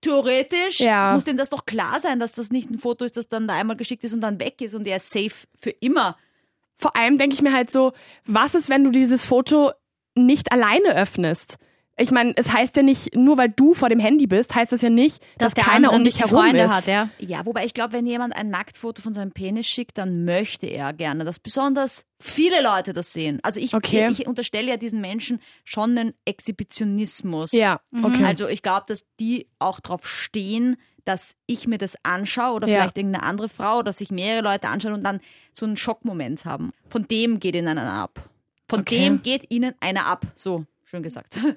theoretisch 0.00 0.80
Ja. 0.80 1.12
muss 1.14 1.24
dem 1.24 1.36
das 1.36 1.50
doch 1.50 1.66
klar 1.66 2.00
sein, 2.00 2.18
dass 2.20 2.32
das 2.32 2.50
nicht 2.50 2.68
ein 2.70 2.78
Foto 2.78 3.04
ist, 3.04 3.16
das 3.16 3.28
dann 3.28 3.46
da 3.48 3.54
einmal 3.54 3.76
geschickt 3.76 4.02
ist 4.04 4.12
und 4.12 4.20
dann 4.20 4.40
weg 4.40 4.60
ist 4.60 4.74
und 4.74 4.86
er 4.86 4.96
ist 4.96 5.10
safe 5.10 5.46
für 5.60 5.70
immer. 5.70 6.16
Vor 6.76 6.96
allem 6.96 7.16
denke 7.16 7.34
ich 7.34 7.42
mir 7.42 7.52
halt 7.52 7.70
so, 7.70 7.92
was 8.26 8.54
ist, 8.54 8.68
wenn 8.68 8.84
du 8.84 8.90
dieses 8.90 9.24
Foto 9.24 9.70
nicht 10.16 10.52
alleine 10.52 10.94
öffnest? 10.96 11.56
Ich 11.98 12.10
meine, 12.10 12.34
es 12.36 12.52
heißt 12.52 12.76
ja 12.76 12.82
nicht, 12.82 13.14
nur 13.16 13.38
weil 13.38 13.48
du 13.48 13.72
vor 13.72 13.88
dem 13.88 13.98
Handy 13.98 14.26
bist, 14.26 14.54
heißt 14.54 14.70
das 14.70 14.82
ja 14.82 14.90
nicht, 14.90 15.22
dass, 15.38 15.54
dass 15.54 15.54
der 15.54 15.64
keiner 15.64 15.92
um 15.94 16.04
dich 16.04 16.20
herum 16.20 16.40
Freunde 16.44 16.60
ist. 16.60 16.70
hat, 16.70 16.86
ja. 16.86 17.08
Ja, 17.18 17.46
wobei 17.46 17.64
ich 17.64 17.72
glaube, 17.72 17.94
wenn 17.94 18.06
jemand 18.06 18.36
ein 18.36 18.50
Nacktfoto 18.50 19.00
von 19.00 19.14
seinem 19.14 19.32
Penis 19.32 19.66
schickt, 19.66 19.96
dann 19.96 20.24
möchte 20.26 20.66
er 20.66 20.92
gerne, 20.92 21.24
dass 21.24 21.40
besonders 21.40 22.04
viele 22.20 22.62
Leute 22.62 22.92
das 22.92 23.14
sehen. 23.14 23.40
Also 23.42 23.60
ich, 23.60 23.72
Okay. 23.72 24.08
ich 24.10 24.26
unterstelle 24.26 24.68
ja 24.68 24.76
diesen 24.76 25.00
Menschen 25.00 25.40
schon 25.64 25.96
einen 25.96 26.12
Exhibitionismus. 26.26 27.52
Ja, 27.52 27.80
okay. 28.02 28.24
Also 28.24 28.48
ich 28.48 28.62
glaube, 28.62 28.84
dass 28.88 29.04
die 29.20 29.48
auch 29.58 29.80
drauf 29.80 30.06
stehen, 30.06 30.76
dass 31.04 31.34
ich 31.46 31.66
mir 31.66 31.78
das 31.78 31.94
anschaue 32.02 32.54
oder 32.56 32.68
Ja. 32.68 32.80
vielleicht 32.80 32.98
irgendeine 32.98 33.24
andere 33.24 33.48
Frau, 33.48 33.82
dass 33.82 33.98
sich 33.98 34.10
mehrere 34.10 34.42
Leute 34.42 34.68
anschauen 34.68 34.92
und 34.94 35.04
dann 35.04 35.20
so 35.52 35.64
einen 35.64 35.76
Schockmoment 35.76 36.44
haben. 36.44 36.72
Von 36.88 37.06
dem 37.08 37.38
geht 37.40 37.54
ihnen 37.54 37.68
einer 37.78 37.92
ab. 37.92 38.28
Von 38.68 38.80
Okay. 38.80 38.98
dem 38.98 39.22
geht 39.22 39.50
ihnen 39.50 39.74
einer 39.80 40.06
ab. 40.06 40.26
So, 40.34 40.64
schön 40.86 41.02
gesagt. 41.02 41.38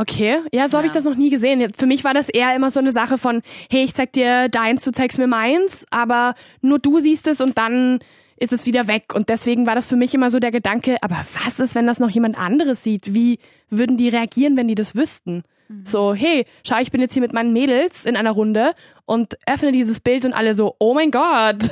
Okay, 0.00 0.38
ja, 0.52 0.68
so 0.68 0.76
habe 0.76 0.86
ich 0.86 0.92
das 0.92 1.02
noch 1.02 1.16
nie 1.16 1.28
gesehen. 1.28 1.72
Für 1.76 1.86
mich 1.86 2.04
war 2.04 2.14
das 2.14 2.28
eher 2.28 2.54
immer 2.54 2.70
so 2.70 2.78
eine 2.78 2.92
Sache 2.92 3.18
von, 3.18 3.42
hey, 3.68 3.82
ich 3.82 3.94
zeig 3.94 4.12
dir 4.12 4.48
deins, 4.48 4.82
du 4.82 4.92
zeigst 4.92 5.18
mir 5.18 5.26
meins, 5.26 5.86
aber 5.90 6.36
nur 6.60 6.78
du 6.78 7.00
siehst 7.00 7.26
es 7.26 7.40
und 7.40 7.58
dann 7.58 7.98
ist 8.36 8.52
es 8.52 8.64
wieder 8.64 8.86
weg. 8.86 9.12
Und 9.12 9.28
deswegen 9.28 9.66
war 9.66 9.74
das 9.74 9.88
für 9.88 9.96
mich 9.96 10.14
immer 10.14 10.30
so 10.30 10.38
der 10.38 10.52
Gedanke, 10.52 10.98
aber 11.00 11.16
was 11.44 11.58
ist, 11.58 11.74
wenn 11.74 11.88
das 11.88 11.98
noch 11.98 12.10
jemand 12.10 12.38
anderes 12.38 12.84
sieht? 12.84 13.12
Wie 13.12 13.40
würden 13.70 13.96
die 13.96 14.08
reagieren, 14.08 14.56
wenn 14.56 14.68
die 14.68 14.76
das 14.76 14.94
wüssten? 14.94 15.42
So, 15.82 16.14
hey, 16.14 16.46
schau, 16.64 16.78
ich 16.80 16.92
bin 16.92 17.00
jetzt 17.00 17.14
hier 17.14 17.22
mit 17.22 17.32
meinen 17.32 17.52
Mädels 17.52 18.04
in 18.04 18.16
einer 18.16 18.30
Runde 18.30 18.74
und 19.04 19.36
öffne 19.46 19.72
dieses 19.72 19.98
Bild 19.98 20.24
und 20.24 20.32
alle 20.32 20.54
so, 20.54 20.76
oh 20.78 20.94
mein 20.94 21.10
Gott. 21.10 21.70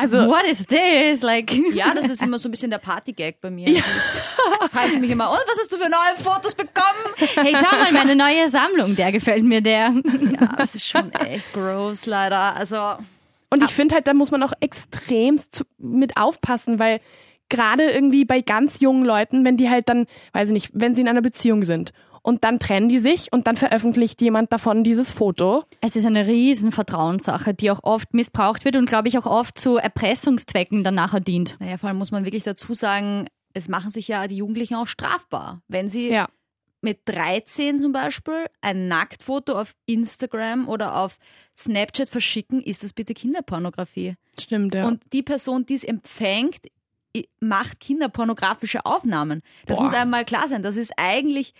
Also, 0.00 0.28
What 0.28 0.44
is 0.44 0.64
this? 0.66 1.22
Like, 1.22 1.52
Ja, 1.74 1.92
das 1.92 2.08
ist 2.08 2.22
immer 2.22 2.38
so 2.38 2.48
ein 2.48 2.52
bisschen 2.52 2.70
der 2.70 2.78
Partygag 2.78 3.40
bei 3.40 3.50
mir. 3.50 3.68
Ja. 3.68 3.82
Frage 4.72 4.92
sie 4.92 5.00
mich 5.00 5.10
immer, 5.10 5.28
und 5.30 5.38
was 5.38 5.58
hast 5.60 5.72
du 5.72 5.76
für 5.76 5.90
neue 5.90 6.16
Fotos 6.22 6.54
bekommen? 6.54 7.14
hey, 7.16 7.52
schau 7.54 7.76
mal, 7.76 7.92
meine 7.92 8.14
neue 8.14 8.48
Sammlung, 8.48 8.94
der 8.94 9.10
gefällt 9.10 9.42
mir, 9.42 9.60
der. 9.60 9.92
Ja, 10.40 10.54
das 10.56 10.76
ist 10.76 10.86
schon 10.86 11.12
echt 11.12 11.52
gross, 11.52 12.06
leider. 12.06 12.54
Also, 12.54 12.94
Und 13.50 13.64
ich 13.64 13.70
finde 13.70 13.96
halt, 13.96 14.06
da 14.06 14.14
muss 14.14 14.30
man 14.30 14.42
auch 14.44 14.52
extremst 14.60 15.64
mit 15.78 16.16
aufpassen, 16.16 16.78
weil 16.78 17.00
gerade 17.48 17.90
irgendwie 17.90 18.24
bei 18.24 18.40
ganz 18.40 18.80
jungen 18.80 19.04
Leuten, 19.04 19.44
wenn 19.44 19.56
die 19.56 19.68
halt 19.68 19.88
dann, 19.88 20.06
weiß 20.32 20.48
ich 20.48 20.52
nicht, 20.52 20.70
wenn 20.74 20.94
sie 20.94 21.00
in 21.00 21.08
einer 21.08 21.22
Beziehung 21.22 21.64
sind 21.64 21.92
und 22.28 22.44
dann 22.44 22.58
trennen 22.60 22.88
die 22.90 22.98
sich 22.98 23.32
und 23.32 23.46
dann 23.46 23.56
veröffentlicht 23.56 24.20
jemand 24.20 24.52
davon 24.52 24.84
dieses 24.84 25.10
Foto. 25.12 25.64
Es 25.80 25.96
ist 25.96 26.04
eine 26.04 26.26
riesen 26.26 26.72
Vertrauenssache, 26.72 27.54
die 27.54 27.70
auch 27.70 27.82
oft 27.82 28.12
missbraucht 28.12 28.64
wird 28.66 28.76
und 28.76 28.84
glaube 28.86 29.08
ich 29.08 29.16
auch 29.18 29.26
oft 29.26 29.58
zu 29.58 29.76
Erpressungszwecken 29.78 30.84
dann 30.84 30.94
nachher 30.94 31.20
dient. 31.20 31.56
naja, 31.58 31.78
vor 31.78 31.88
allem 31.88 31.98
muss 31.98 32.10
man 32.10 32.24
wirklich 32.24 32.42
dazu 32.42 32.74
sagen, 32.74 33.26
es 33.54 33.68
machen 33.68 33.90
sich 33.90 34.08
ja 34.08 34.26
die 34.28 34.36
Jugendlichen 34.36 34.74
auch 34.74 34.86
strafbar. 34.86 35.62
Wenn 35.68 35.88
sie 35.88 36.10
Ja. 36.10 36.28
mit 36.82 37.00
13 37.06 37.78
zum 37.78 37.92
Beispiel 37.92 38.46
ein 38.60 38.88
Nacktfoto 38.88 39.58
auf 39.58 39.74
Instagram 39.86 40.68
oder 40.68 40.96
auf 40.96 41.16
Snapchat 41.56 42.08
verschicken, 42.08 42.62
ist 42.62 42.84
das 42.84 42.92
bitte 42.92 43.14
Kinderpornografie. 43.14 44.14
Stimmt, 44.38 44.74
ja. 44.74 44.86
Und 44.86 45.02
die 45.12 45.22
Person, 45.22 45.64
die 45.66 45.74
es 45.74 45.82
empfängt, 45.82 46.58
macht 47.40 47.80
kinderpornografische 47.80 48.84
Aufnahmen. 48.86 49.42
Das 49.66 49.76
Boah. 49.78 49.84
muss 49.84 49.94
einmal 49.94 50.24
klar 50.24 50.48
sein. 50.48 50.62
Das 50.62 50.76
ist 50.76 50.92
eigentlich, 50.96 51.52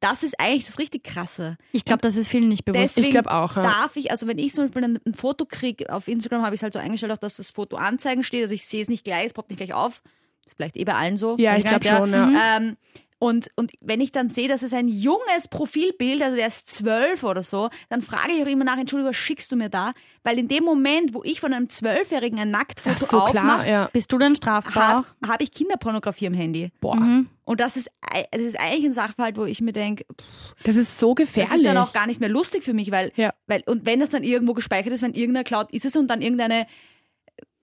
das 0.00 0.22
ist 0.22 0.38
eigentlich 0.38 0.66
das 0.66 0.78
richtig 0.78 1.04
krasse. 1.04 1.56
Ich 1.72 1.84
glaube, 1.84 2.02
das 2.02 2.16
ist 2.16 2.28
vielen 2.28 2.48
nicht 2.48 2.64
bewusst. 2.64 2.96
Deswegen 2.96 3.10
glaub 3.10 3.26
auch, 3.26 3.56
ja. 3.56 3.62
darf 3.62 3.96
ich, 3.96 4.10
also 4.10 4.26
wenn 4.26 4.38
ich 4.38 4.52
zum 4.52 4.64
Beispiel 4.64 4.84
ein, 4.84 4.98
ein 5.06 5.14
Foto 5.14 5.46
kriege, 5.46 5.92
auf 5.92 6.08
Instagram 6.08 6.42
habe 6.42 6.54
ich 6.54 6.58
es 6.58 6.62
halt 6.62 6.72
so 6.72 6.78
eingestellt, 6.78 7.12
auch, 7.12 7.18
dass 7.18 7.36
das 7.36 7.50
Foto 7.50 7.76
anzeigen 7.76 8.22
steht. 8.22 8.42
Also 8.42 8.54
ich 8.54 8.66
sehe 8.66 8.82
es 8.82 8.88
nicht 8.88 9.04
gleich, 9.04 9.26
es 9.26 9.32
poppt 9.32 9.50
nicht 9.50 9.58
gleich 9.58 9.74
auf. 9.74 10.02
Das 10.44 10.52
ist 10.52 10.56
vielleicht 10.56 10.76
eh 10.76 10.84
bei 10.84 10.94
allen 10.94 11.16
so. 11.16 11.36
Ja, 11.38 11.56
ich 11.56 11.64
glaub 11.64 11.82
nicht, 11.82 11.92
schon, 11.92 12.12
ja. 12.12 12.56
Ähm, 12.56 12.76
und, 13.18 13.48
und 13.56 13.72
wenn 13.80 14.00
ich 14.02 14.12
dann 14.12 14.28
sehe, 14.28 14.46
dass 14.46 14.62
es 14.62 14.72
ein 14.74 14.88
junges 14.88 15.48
Profilbild, 15.48 16.20
also 16.22 16.36
der 16.36 16.48
ist 16.48 16.68
zwölf 16.68 17.24
oder 17.24 17.42
so, 17.42 17.70
dann 17.88 18.02
frage 18.02 18.32
ich 18.36 18.42
auch 18.42 18.46
immer 18.46 18.64
nach, 18.64 18.76
Entschuldigung, 18.76 19.10
was 19.10 19.16
schickst 19.16 19.50
du 19.50 19.56
mir 19.56 19.70
da? 19.70 19.94
Weil 20.22 20.38
in 20.38 20.48
dem 20.48 20.64
Moment, 20.64 21.14
wo 21.14 21.22
ich 21.24 21.40
von 21.40 21.54
einem 21.54 21.70
Zwölfjährigen 21.70 22.38
ein 22.38 22.50
Nacktfoto 22.50 22.94
Ach 22.94 23.08
so, 23.08 23.20
klar, 23.24 23.44
aufmache, 23.54 23.70
ja. 23.70 23.88
Bist 23.92 24.12
du 24.12 24.18
dann 24.18 24.36
strafbar? 24.36 24.88
habe 24.88 25.06
hab 25.26 25.40
ich 25.40 25.50
Kinderpornografie 25.50 26.26
am 26.26 26.34
Handy. 26.34 26.70
Boah, 26.80 27.24
Und 27.44 27.60
das 27.60 27.76
ist, 27.76 27.88
das 28.32 28.42
ist 28.42 28.58
eigentlich 28.60 28.84
ein 28.84 28.92
Sachverhalt, 28.92 29.38
wo 29.38 29.44
ich 29.44 29.62
mir 29.62 29.72
denke, 29.72 30.04
das 30.64 30.76
ist 30.76 30.98
so 30.98 31.14
gefährlich. 31.14 31.50
das 31.50 31.60
ist 31.60 31.66
dann 31.66 31.78
auch 31.78 31.92
gar 31.94 32.06
nicht 32.06 32.20
mehr 32.20 32.28
lustig 32.28 32.64
für 32.64 32.74
mich, 32.74 32.90
weil, 32.90 33.12
Ja. 33.16 33.32
weil 33.46 33.62
und 33.66 33.86
wenn 33.86 34.00
das 34.00 34.10
dann 34.10 34.24
irgendwo 34.24 34.52
gespeichert 34.52 34.92
ist, 34.92 35.02
wenn 35.02 35.14
irgendeiner 35.14 35.44
Cloud 35.44 35.70
ist 35.72 35.84
es 35.86 35.96
und 35.96 36.08
dann 36.08 36.20
irgendeine 36.20 36.66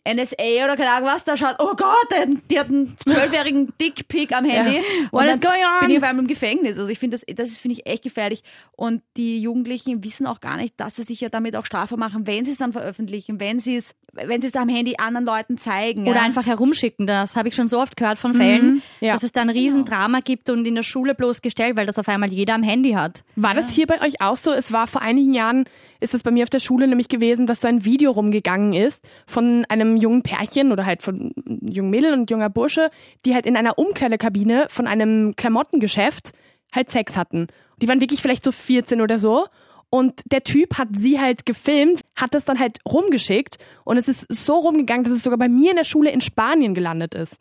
NSA 0.05 0.65
oder 0.65 0.75
keine 0.75 0.91
Ahnung 0.91 1.09
was 1.09 1.23
da 1.23 1.37
schaut, 1.37 1.55
oh 1.59 1.75
Gott, 1.75 2.07
die 2.49 2.59
hat 2.59 2.69
einen 2.69 2.95
zwölfjährigen 2.97 3.73
Dickpick 3.81 4.35
am 4.35 4.45
Handy. 4.45 4.77
Ja. 4.77 4.81
Und 5.11 5.11
What 5.11 5.21
dann 5.21 5.35
is 5.35 5.39
going 5.39 5.63
on? 5.63 5.79
Bin 5.81 5.89
ich 5.91 5.97
auf 5.97 6.03
einmal 6.03 6.23
im 6.23 6.27
Gefängnis. 6.27 6.77
Also 6.77 6.89
ich 6.91 6.99
finde 6.99 7.17
das, 7.17 7.35
das 7.35 7.57
finde 7.57 7.77
ich 7.77 7.85
echt 7.85 8.03
gefährlich. 8.03 8.43
Und 8.75 9.01
die 9.15 9.39
Jugendlichen 9.39 10.03
wissen 10.03 10.27
auch 10.27 10.41
gar 10.41 10.57
nicht, 10.57 10.79
dass 10.79 10.95
sie 10.95 11.03
sich 11.03 11.21
ja 11.21 11.29
damit 11.29 11.55
auch 11.55 11.65
strafbar 11.65 11.97
machen, 11.97 12.27
wenn 12.27 12.43
sie 12.43 12.51
es 12.51 12.57
dann 12.57 12.73
veröffentlichen, 12.73 13.39
wenn 13.39 13.59
sie 13.59 13.77
es, 13.77 13.95
wenn 14.11 14.41
sie 14.41 14.47
es 14.47 14.53
da 14.53 14.61
am 14.61 14.69
Handy 14.69 14.95
anderen 14.97 15.25
Leuten 15.25 15.57
zeigen. 15.57 16.07
Oder 16.07 16.17
ja. 16.17 16.21
einfach 16.21 16.45
herumschicken. 16.45 17.07
Das 17.07 17.35
habe 17.35 17.47
ich 17.47 17.55
schon 17.55 17.67
so 17.67 17.79
oft 17.79 17.95
gehört 17.95 18.17
von 18.17 18.33
Fällen, 18.33 18.81
ja. 18.99 19.13
dass 19.13 19.23
es 19.23 19.31
da 19.31 19.41
ein 19.41 19.49
Riesendrama 19.49 20.19
gibt 20.19 20.49
und 20.49 20.67
in 20.67 20.75
der 20.75 20.83
Schule 20.83 21.15
bloßgestellt, 21.15 21.77
weil 21.77 21.85
das 21.85 21.97
auf 21.97 22.09
einmal 22.09 22.31
jeder 22.31 22.55
am 22.55 22.63
Handy 22.63 22.91
hat. 22.91 23.23
War 23.35 23.53
das 23.53 23.71
hier 23.71 23.87
bei 23.87 24.01
euch 24.01 24.21
auch 24.21 24.37
so? 24.37 24.51
Es 24.51 24.71
war 24.71 24.87
vor 24.87 25.01
einigen 25.01 25.33
Jahren, 25.33 25.65
ist 25.99 26.13
es 26.13 26.23
bei 26.23 26.31
mir 26.31 26.43
auf 26.43 26.49
der 26.49 26.59
Schule 26.59 26.87
nämlich 26.87 27.07
gewesen, 27.07 27.47
dass 27.47 27.61
so 27.61 27.67
ein 27.67 27.85
Video 27.85 28.11
rumgegangen 28.11 28.73
ist 28.73 29.07
von 29.25 29.65
einem 29.69 29.92
jungen 29.97 30.21
Pärchen 30.21 30.71
oder 30.71 30.85
halt 30.85 31.01
von 31.01 31.33
jungen 31.61 31.89
Mädel 31.89 32.13
und 32.13 32.29
junger 32.29 32.49
Bursche, 32.49 32.89
die 33.25 33.33
halt 33.33 33.45
in 33.45 33.57
einer 33.57 33.77
Umkleidekabine 33.77 34.67
von 34.69 34.87
einem 34.87 35.35
Klamottengeschäft 35.35 36.31
halt 36.73 36.89
Sex 36.91 37.17
hatten. 37.17 37.47
Die 37.81 37.87
waren 37.87 38.01
wirklich 38.01 38.21
vielleicht 38.21 38.43
so 38.43 38.51
14 38.51 39.01
oder 39.01 39.19
so. 39.19 39.47
Und 39.89 40.21
der 40.31 40.43
Typ 40.43 40.79
hat 40.79 40.87
sie 40.97 41.19
halt 41.19 41.45
gefilmt, 41.45 42.01
hat 42.15 42.33
das 42.33 42.45
dann 42.45 42.59
halt 42.59 42.79
rumgeschickt 42.87 43.57
und 43.85 43.97
es 43.97 44.07
ist 44.07 44.25
so 44.27 44.55
rumgegangen, 44.55 45.03
dass 45.03 45.13
es 45.13 45.21
sogar 45.21 45.37
bei 45.37 45.49
mir 45.49 45.69
in 45.69 45.77
der 45.77 45.83
Schule 45.83 46.09
in 46.09 46.19
Spanien 46.19 46.73
gelandet 46.73 47.13
ist. 47.13 47.39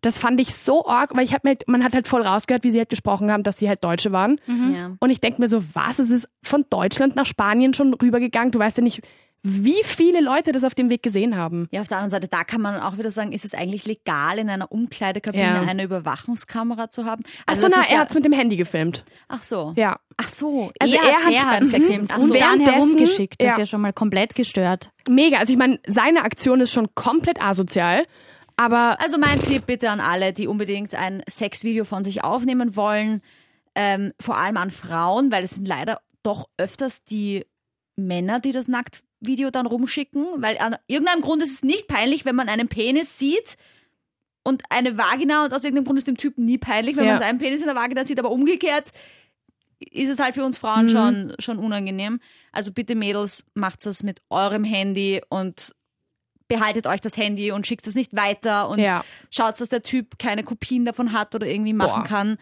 Das 0.00 0.18
fand 0.18 0.40
ich 0.40 0.54
so 0.54 0.86
arg, 0.86 1.14
weil 1.14 1.24
ich 1.24 1.34
hab 1.34 1.44
mir 1.44 1.50
halt, 1.50 1.66
man 1.66 1.82
hat 1.82 1.94
halt 1.94 2.06
voll 2.06 2.22
rausgehört, 2.22 2.64
wie 2.64 2.70
sie 2.70 2.78
halt 2.78 2.90
gesprochen 2.90 3.30
haben, 3.30 3.42
dass 3.42 3.58
sie 3.58 3.68
halt 3.68 3.82
Deutsche 3.82 4.12
waren. 4.12 4.40
Ja. 4.46 4.96
Und 5.00 5.10
ich 5.10 5.20
denke 5.20 5.40
mir 5.40 5.48
so, 5.48 5.62
was? 5.74 5.98
Es 5.98 6.10
ist 6.10 6.28
von 6.42 6.64
Deutschland 6.70 7.16
nach 7.16 7.26
Spanien 7.26 7.74
schon 7.74 7.92
rübergegangen. 7.94 8.52
Du 8.52 8.58
weißt 8.58 8.76
ja 8.76 8.82
nicht, 8.82 9.02
wie 9.44 9.82
viele 9.84 10.20
Leute 10.20 10.52
das 10.52 10.62
auf 10.62 10.74
dem 10.74 10.88
Weg 10.88 11.02
gesehen 11.02 11.36
haben. 11.36 11.66
Ja, 11.72 11.80
auf 11.80 11.88
der 11.88 11.98
anderen 11.98 12.10
Seite, 12.12 12.28
da 12.28 12.44
kann 12.44 12.60
man 12.60 12.78
auch 12.80 12.96
wieder 12.98 13.10
sagen, 13.10 13.32
ist 13.32 13.44
es 13.44 13.54
eigentlich 13.54 13.86
legal, 13.86 14.38
in 14.38 14.48
einer 14.48 14.70
Umkleidekabine 14.70 15.42
Ja. 15.42 15.60
eine 15.62 15.82
Überwachungskamera 15.82 16.90
zu 16.90 17.04
haben? 17.06 17.24
Ach 17.46 17.54
Also 17.54 17.62
so, 17.62 17.66
das 17.68 17.76
na, 17.76 17.82
ist 17.82 17.90
er 17.90 17.94
ja, 17.96 18.00
hat's 18.02 18.14
mit 18.14 18.24
dem 18.24 18.32
Handy 18.32 18.56
gefilmt. 18.56 19.04
Ach 19.28 19.42
so. 19.42 19.72
Ja. 19.76 19.98
Ach 20.16 20.28
so. 20.28 20.70
Also 20.78 20.94
er 20.94 21.02
hat's 21.02 21.24
hat- 21.44 21.46
hat 21.46 21.64
Sex 21.64 21.88
Sex 21.88 22.04
Ach 22.08 22.18
und 22.18 22.28
so. 22.28 22.34
dann 22.34 22.40
währenddessen- 22.42 22.72
herumgeschickt. 22.74 23.40
Das 23.42 23.50
ist 23.52 23.56
ja. 23.58 23.62
ja 23.62 23.66
schon 23.66 23.80
mal 23.80 23.92
komplett 23.92 24.34
gestört. 24.36 24.90
Mega. 25.08 25.38
Also 25.38 25.52
ich 25.52 25.58
meine, 25.58 25.80
seine 25.88 26.22
Aktion 26.22 26.60
ist 26.60 26.72
schon 26.72 26.94
komplett 26.94 27.42
asozial. 27.42 28.06
Aber 28.56 29.00
Also 29.00 29.18
mein 29.18 29.40
Tipp 29.40 29.66
bitte 29.66 29.90
an 29.90 29.98
alle, 29.98 30.32
die 30.32 30.46
unbedingt 30.46 30.94
ein 30.94 31.22
Sexvideo 31.28 31.84
von 31.84 32.04
sich 32.04 32.22
aufnehmen 32.22 32.76
wollen, 32.76 33.22
ähm, 33.74 34.12
vor 34.20 34.36
allem 34.36 34.56
an 34.58 34.70
Frauen, 34.70 35.32
weil 35.32 35.42
es 35.42 35.52
sind 35.52 35.66
leider 35.66 36.00
doch 36.22 36.46
öfters 36.58 37.02
die 37.02 37.44
Männer, 37.96 38.40
die 38.40 38.52
das 38.52 38.68
Nacktvideo 38.68 39.50
dann 39.50 39.66
rumschicken, 39.66 40.24
weil 40.38 40.58
an 40.58 40.76
irgendeinem 40.86 41.20
Grund 41.20 41.42
ist 41.42 41.52
es 41.52 41.62
nicht 41.62 41.88
peinlich, 41.88 42.24
wenn 42.24 42.34
man 42.36 42.48
einen 42.48 42.68
Penis 42.68 43.18
sieht 43.18 43.56
und 44.44 44.62
eine 44.70 44.96
Vagina 44.98 45.44
und 45.44 45.54
aus 45.54 45.62
irgendeinem 45.64 45.84
Grund 45.84 45.98
ist 45.98 46.08
dem 46.08 46.16
Typen 46.16 46.44
nie 46.44 46.58
peinlich, 46.58 46.96
wenn 46.96 47.04
Ja. 47.04 47.12
man 47.12 47.20
seinen 47.20 47.38
Penis 47.38 47.60
in 47.60 47.66
der 47.66 47.76
Vagina 47.76 48.04
sieht, 48.04 48.18
aber 48.18 48.30
umgekehrt 48.30 48.90
ist 49.90 50.10
es 50.10 50.18
halt 50.20 50.34
für 50.34 50.44
uns 50.44 50.56
Mhm. 50.56 50.60
Frauen 50.60 50.88
schon, 50.88 51.34
schon 51.38 51.58
unangenehm. 51.58 52.20
Also 52.52 52.72
bitte 52.72 52.94
Mädels, 52.94 53.44
macht 53.54 53.84
das 53.84 54.02
mit 54.02 54.20
eurem 54.30 54.64
Handy 54.64 55.20
und 55.28 55.74
behaltet 56.48 56.86
euch 56.86 57.00
das 57.00 57.16
Handy 57.16 57.50
und 57.50 57.66
schickt 57.66 57.86
es 57.86 57.94
nicht 57.94 58.14
weiter 58.14 58.68
und 58.68 58.78
Ja. 58.78 59.04
schaut, 59.30 59.58
dass 59.60 59.68
der 59.70 59.82
Typ 59.82 60.18
keine 60.18 60.44
Kopien 60.44 60.84
davon 60.84 61.12
hat 61.12 61.34
oder 61.34 61.46
irgendwie 61.46 61.72
machen 61.72 62.02
Boah. 62.02 62.08
kann. 62.08 62.36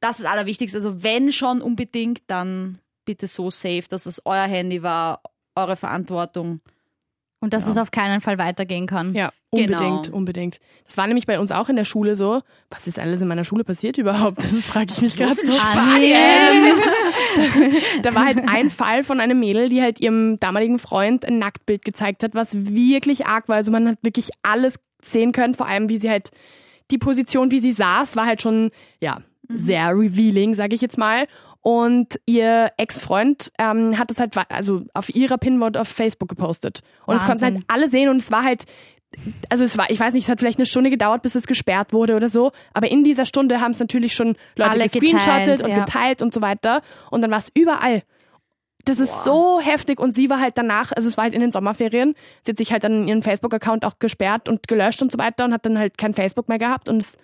Das 0.00 0.18
ist 0.18 0.24
das 0.24 0.32
Allerwichtigste. 0.32 0.76
Also 0.78 1.02
wenn 1.02 1.32
schon 1.32 1.62
unbedingt, 1.62 2.22
dann 2.26 2.78
bitte 3.04 3.26
so 3.26 3.50
safe, 3.50 3.84
dass 3.88 4.06
es 4.06 4.20
euer 4.24 4.44
Handy 4.46 4.82
war, 4.82 5.20
eure 5.54 5.76
Verantwortung. 5.76 6.60
Und 7.40 7.52
dass 7.52 7.66
es 7.66 7.76
auf 7.76 7.90
keinen 7.90 8.22
Fall 8.22 8.38
weitergehen 8.38 8.86
kann. 8.86 9.12
ja, 9.14 9.30
Genau. 9.52 9.76
unbedingt, 9.76 10.08
unbedingt. 10.12 10.60
Das 10.86 10.96
war 10.96 11.06
nämlich 11.06 11.26
bei 11.26 11.38
uns 11.38 11.52
auch 11.52 11.68
in 11.68 11.76
der 11.76 11.84
Schule 11.84 12.16
so. 12.16 12.40
Was 12.70 12.86
ist 12.86 12.98
alles 12.98 13.20
in 13.20 13.28
meiner 13.28 13.44
Schule 13.44 13.64
passiert 13.64 13.98
überhaupt? 13.98 14.38
Das 14.38 14.50
frage 14.64 14.92
ich 14.96 15.02
mich 15.02 15.16
gerade 15.16 15.34
so. 15.34 15.52
Spanien. 15.52 16.74
Da 18.02 18.14
war 18.14 18.24
halt 18.26 18.38
ein 18.48 18.70
Fall 18.70 19.02
von 19.02 19.20
einem 19.20 19.40
Mädel, 19.40 19.68
die 19.68 19.82
halt 19.82 20.00
ihrem 20.00 20.38
damaligen 20.40 20.78
Freund 20.78 21.24
ein 21.24 21.38
Nacktbild 21.38 21.84
gezeigt 21.84 22.22
hat, 22.22 22.34
was 22.34 22.54
wirklich 22.68 23.26
arg 23.26 23.48
war. 23.48 23.56
Also 23.56 23.72
man 23.72 23.88
hat 23.88 23.98
wirklich 24.02 24.30
alles 24.42 24.76
sehen 25.02 25.32
können, 25.32 25.54
vor 25.54 25.66
allem 25.66 25.88
wie 25.88 25.98
sie 25.98 26.08
halt 26.10 26.30
die 26.90 26.98
Position, 26.98 27.50
wie 27.50 27.60
sie 27.60 27.72
saß, 27.72 28.16
war 28.16 28.26
halt 28.26 28.40
schon 28.42 28.70
ja 29.00 29.18
sehr 29.48 29.88
revealing, 29.90 30.54
sage 30.54 30.74
ich 30.74 30.80
jetzt 30.80 30.98
mal. 30.98 31.26
Und 31.66 32.20
ihr 32.26 32.72
Ex-Freund 32.76 33.50
ähm, 33.58 33.98
hat 33.98 34.10
es 34.10 34.20
halt 34.20 34.36
also 34.50 34.82
auf 34.92 35.14
ihrer 35.14 35.38
Pinwand 35.38 35.78
auf 35.78 35.88
Facebook 35.88 36.28
gepostet. 36.28 36.82
Und 37.06 37.16
es 37.16 37.24
konnten 37.24 37.42
halt 37.42 37.64
alle 37.68 37.88
sehen 37.88 38.10
und 38.10 38.18
es 38.18 38.30
war 38.30 38.44
halt 38.44 38.66
also 39.48 39.64
es 39.64 39.78
war, 39.78 39.90
ich 39.90 39.98
weiß 39.98 40.12
nicht, 40.12 40.24
es 40.24 40.28
hat 40.28 40.40
vielleicht 40.40 40.58
eine 40.58 40.66
Stunde 40.66 40.90
gedauert, 40.90 41.22
bis 41.22 41.36
es 41.36 41.46
gesperrt 41.46 41.92
wurde 41.92 42.16
oder 42.16 42.28
so, 42.28 42.52
aber 42.72 42.90
in 42.90 43.04
dieser 43.04 43.24
Stunde 43.24 43.60
haben 43.60 43.70
es 43.70 43.78
natürlich 43.78 44.12
schon 44.12 44.36
Leute 44.56 44.72
Alle 44.72 44.82
gescreenshottet 44.84 45.44
geteilt, 45.44 45.62
und 45.62 45.70
ja. 45.70 45.84
geteilt 45.84 46.20
und 46.20 46.34
so 46.34 46.42
weiter 46.42 46.82
und 47.10 47.22
dann 47.22 47.30
war 47.30 47.38
es 47.38 47.48
überall. 47.54 48.02
Das 48.84 48.98
ist 48.98 49.24
so 49.24 49.60
heftig 49.60 50.00
und 50.00 50.12
sie 50.12 50.28
war 50.28 50.40
halt 50.40 50.58
danach, 50.58 50.92
also 50.92 51.08
es 51.08 51.16
war 51.16 51.24
halt 51.24 51.34
in 51.34 51.40
den 51.40 51.52
Sommerferien, 51.52 52.14
sie 52.42 52.50
hat 52.50 52.58
sich 52.58 52.72
halt 52.72 52.84
dann 52.84 53.08
ihren 53.08 53.22
Facebook-Account 53.22 53.84
auch 53.84 54.00
gesperrt 54.00 54.48
und 54.48 54.68
gelöscht 54.68 55.00
und 55.00 55.12
so 55.12 55.18
weiter 55.18 55.44
und 55.44 55.52
hat 55.54 55.64
dann 55.64 55.78
halt 55.78 55.96
kein 55.96 56.12
Facebook 56.12 56.48
mehr 56.48 56.58
gehabt 56.58 56.88
und 56.88 56.98
es, 56.98 57.14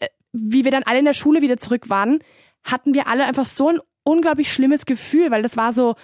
äh, 0.00 0.08
wie 0.32 0.64
wir 0.64 0.72
dann 0.72 0.82
alle 0.84 0.98
in 0.98 1.04
der 1.04 1.12
Schule 1.12 1.42
wieder 1.42 1.58
zurück 1.58 1.90
waren, 1.90 2.20
hatten 2.64 2.94
wir 2.94 3.06
alle 3.06 3.24
einfach 3.26 3.46
so 3.46 3.68
ein 3.68 3.78
unglaublich 4.02 4.52
schlimmes 4.52 4.86
Gefühl, 4.86 5.30
weil 5.30 5.42
das 5.42 5.56
war 5.56 5.72
so, 5.72 5.94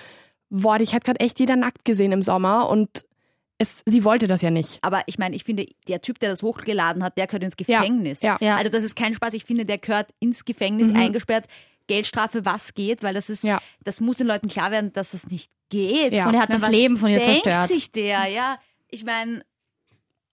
boah, 0.50 0.78
ich 0.80 0.94
hat 0.94 1.04
gerade 1.04 1.20
echt 1.20 1.38
jeder 1.40 1.56
nackt 1.56 1.84
gesehen 1.84 2.12
im 2.12 2.22
Sommer 2.22 2.68
und 2.68 3.04
es, 3.58 3.82
sie 3.84 4.04
wollte 4.04 4.26
das 4.26 4.40
ja 4.40 4.50
nicht. 4.50 4.78
Aber 4.82 5.02
ich 5.06 5.18
meine, 5.18 5.36
ich 5.36 5.44
finde, 5.44 5.66
der 5.86 6.00
Typ, 6.00 6.18
der 6.18 6.30
das 6.30 6.42
hochgeladen 6.42 7.04
hat, 7.04 7.18
der 7.18 7.26
gehört 7.26 7.42
ins 7.42 7.56
Gefängnis. 7.58 8.22
ja. 8.22 8.38
Ja. 8.40 8.56
Also 8.56 8.70
das 8.70 8.84
ist 8.84 8.96
kein 8.96 9.12
Spaß. 9.12 9.34
Ich 9.34 9.44
finde, 9.44 9.66
der 9.66 9.76
gehört 9.78 10.08
ins 10.18 10.44
Gefängnis 10.46 10.94
eingesperrt. 10.94 11.44
Geldstrafe, 11.86 12.44
was 12.46 12.72
geht, 12.74 13.02
weil 13.02 13.12
das 13.14 13.28
ist, 13.28 13.44
Ja. 13.44 13.60
das 13.84 14.00
muss 14.00 14.16
den 14.16 14.26
Leuten 14.28 14.48
klar 14.48 14.70
werden, 14.70 14.92
dass 14.94 15.10
das 15.10 15.26
nicht 15.26 15.50
geht. 15.68 16.12
Ja. 16.12 16.26
Und 16.28 16.34
er 16.34 16.40
hat 16.42 16.50
Ich 16.50 16.54
meine, 16.58 16.70
das 16.72 16.80
Leben 16.80 16.96
von 16.96 17.10
ihr 17.10 17.18
denkt 17.18 17.42
zerstört. 17.44 17.68
sich 17.68 17.92
der, 17.92 18.26
ja. 18.28 18.58
Ich 18.88 19.04
meine, 19.04 19.42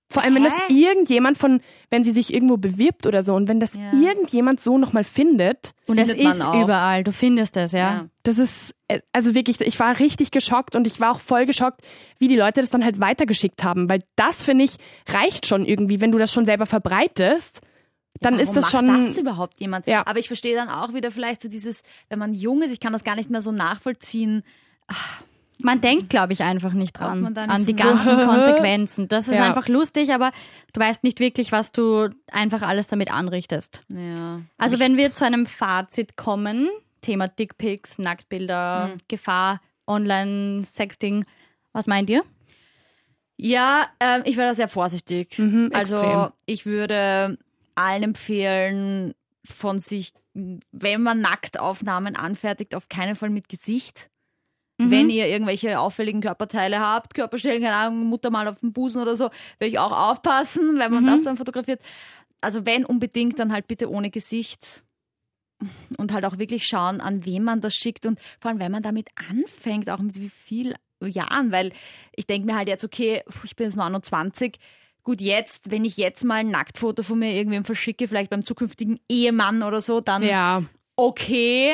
Vor 0.10 0.24
allem, 0.24 0.36
wenn 0.36 0.44
das 0.46 0.58
Hä? 0.70 0.74
irgendjemand 0.74 1.38
von, 1.38 1.60
wenn 1.90 2.04
sie 2.04 2.12
sich 2.14 2.34
irgendwo 2.34 2.56
bewirbt 2.56 3.06
oder 3.08 3.24
so 3.24 3.36
und 3.36 3.50
wenn 3.50 3.60
das 3.60 3.76
Ja. 3.76 3.92
irgendjemand 3.92 4.62
so 4.62 4.78
nochmal 4.78 5.04
findet, 5.04 5.72
Und 5.88 5.98
es 5.98 6.16
ist 6.16 6.46
auch. 6.46 6.64
überall, 6.64 7.04
du 7.04 7.12
findest 7.12 7.58
es, 7.58 7.74
ja. 7.74 7.80
Ja. 7.80 8.06
das 8.24 8.38
ist, 8.40 8.74
äh, 8.88 9.02
also 9.12 9.36
wirklich, 9.36 9.60
ich 9.60 9.78
war 9.80 10.00
richtig 10.00 10.32
geschockt 10.32 10.78
und 10.78 10.88
ich 10.88 11.02
war 11.02 11.12
auch 11.12 11.20
voll 11.20 11.46
geschockt, 11.46 11.82
wie 12.20 12.30
die 12.30 12.38
Leute 12.38 12.62
das 12.62 12.70
dann 12.70 12.86
halt 12.86 13.02
weitergeschickt 13.02 13.64
haben, 13.66 13.90
weil 13.90 14.00
das, 14.16 14.46
finde 14.46 14.64
ich, 14.64 14.78
reicht 15.10 15.46
schon 15.46 15.66
irgendwie, 15.66 16.00
wenn 16.00 16.14
du 16.14 16.18
das 16.18 16.32
schon 16.32 16.46
selber 16.46 16.66
verbreitest, 16.66 17.60
dann 18.22 18.34
Warum 18.36 18.48
ist 18.48 18.56
das 18.56 18.72
macht 18.74 18.86
schon, 18.88 18.88
das 18.88 19.18
überhaupt 19.18 19.60
jemand? 19.60 19.88
Ja. 19.88 20.08
Aber 20.08 20.20
ich 20.20 20.28
verstehe 20.28 20.56
dann 20.56 20.70
auch 20.70 20.94
wieder 20.94 21.12
vielleicht 21.12 21.42
so 21.42 21.50
dieses, 21.50 21.84
wenn 22.10 22.18
man 22.18 22.34
jung 22.34 22.62
ist, 22.62 22.72
ich 22.72 22.80
kann 22.80 22.94
das 22.94 23.04
gar 23.04 23.16
nicht 23.16 23.30
mehr 23.30 23.42
so 23.42 23.52
nachvollziehen. 23.52 24.44
Man 25.60 25.82
denkt, 25.82 26.10
glaube 26.10 26.34
ich, 26.34 26.44
einfach 26.44 26.74
nicht 26.74 26.94
dran, 27.00 27.36
an 27.36 27.66
die 27.66 27.72
so- 27.76 27.84
ganzen 27.84 28.16
Konsequenzen. 28.28 29.08
Das 29.08 29.28
ist 29.28 29.36
Ja. 29.36 29.46
einfach 29.46 29.68
lustig, 29.68 30.14
aber 30.14 30.32
du 30.74 30.80
weißt 30.80 31.04
nicht 31.04 31.20
wirklich, 31.20 31.52
was 31.52 31.72
du 31.72 32.10
einfach 32.32 32.62
alles 32.62 32.88
damit 32.88 33.12
anrichtest. 33.12 33.84
Ja. 33.92 34.42
Also 34.58 34.80
wenn 34.80 34.98
wir 34.98 35.14
zu 35.14 35.26
einem 35.26 35.46
Fazit 35.48 36.16
kommen, 36.16 36.70
Thema 37.02 37.28
Dickpics, 37.28 37.98
Nacktbilder, 38.00 38.90
Hm. 38.92 38.98
Gefahr, 39.08 39.62
Online-Sexting, 39.88 41.26
was 41.74 41.88
meint 41.88 42.10
ihr? 42.10 42.24
Ja, 43.38 43.88
ähm, 44.00 44.22
ich 44.26 44.36
wäre 44.38 44.50
da 44.50 44.56
sehr 44.56 44.68
vorsichtig. 44.68 45.38
Mhm, 45.38 45.70
also 45.74 45.96
extrem. 45.98 46.28
ich 46.46 46.66
würde 46.66 47.38
allen 47.76 48.04
empfehlen, 48.04 49.14
von 49.50 49.80
sich, 49.80 50.12
wenn 50.34 51.02
man 51.04 51.20
Nacktaufnahmen 51.22 52.16
anfertigt, 52.16 52.76
auf 52.76 52.90
keinen 52.90 53.16
Fall 53.16 53.30
mit 53.30 53.48
Gesicht. 53.48 54.10
Mhm. 54.78 54.92
Wenn 54.92 55.10
ihr 55.10 55.28
irgendwelche 55.28 55.80
auffälligen 55.80 56.22
Körperteile 56.22 56.80
habt, 56.80 57.14
Körperstellen, 57.16 57.62
keine 57.64 57.76
Ahnung, 57.76 58.06
Mutter 58.08 58.30
mal 58.30 58.48
auf 58.48 58.60
dem 58.60 58.74
Busen 58.74 59.02
oder 59.02 59.16
so, 59.16 59.26
würde 59.60 59.70
ich 59.70 59.80
auch 59.80 59.92
aufpassen, 59.92 60.78
wenn 60.78 60.94
man 60.94 61.04
Mhm. 61.04 61.08
das 61.08 61.24
dann 61.24 61.38
fotografiert. 61.38 61.82
Also 62.42 62.66
wenn 62.66 62.86
unbedingt, 62.86 63.40
dann 63.40 63.52
halt 63.52 63.68
bitte 63.68 63.90
ohne 63.90 64.10
Gesicht. 64.12 64.84
Und 65.98 66.14
halt 66.14 66.24
auch 66.26 66.38
wirklich 66.38 66.68
schauen, 66.68 67.02
an 67.02 67.26
wen 67.26 67.44
man 67.44 67.62
das 67.62 67.74
schickt 67.74 68.06
und 68.06 68.20
vor 68.40 68.52
allem, 68.52 68.60
wenn 68.60 68.72
man 68.72 68.84
damit 68.84 69.08
anfängt, 69.32 69.90
auch 69.90 69.98
mit 69.98 70.22
wie 70.22 70.30
viel 70.30 70.76
Jahren, 71.04 71.52
weil 71.52 71.72
ich 72.16 72.28
denke 72.28 72.46
mir 72.46 72.56
halt 72.56 72.68
jetzt, 72.68 72.84
okay, 72.86 73.24
ich 73.44 73.56
bin 73.56 73.66
jetzt 73.66 73.76
29, 73.76 74.60
gut, 75.04 75.20
jetzt, 75.20 75.72
wenn 75.72 75.84
ich 75.84 75.98
jetzt 75.98 76.24
mal 76.24 76.36
ein 76.36 76.50
Nacktfoto 76.50 77.02
von 77.02 77.18
mir 77.18 77.34
irgendwem 77.34 77.64
verschicke, 77.64 78.08
vielleicht 78.08 78.30
beim 78.30 78.46
zukünftigen 78.46 79.00
Ehemann 79.10 79.64
oder 79.64 79.82
so, 79.82 80.00
dann 80.00 80.22
ja, 80.22 80.62
okay. 80.96 81.74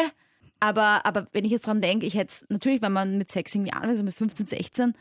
Aber, 0.63 1.05
aber 1.05 1.27
wenn 1.34 1.43
ich 1.43 1.51
jetzt 1.51 1.67
dran 1.67 1.82
denke, 1.82 2.05
ich 2.05 2.15
hätte 2.15 2.32
es 2.32 2.46
natürlich, 2.48 2.82
wenn 2.82 2.93
man 2.93 3.17
mit 3.17 3.29
Sex 3.29 3.53
irgendwie 3.53 3.74
anfängt, 3.74 3.98
so 3.98 4.03
mit 4.05 4.13
15, 4.15 4.46
16, 4.46 4.93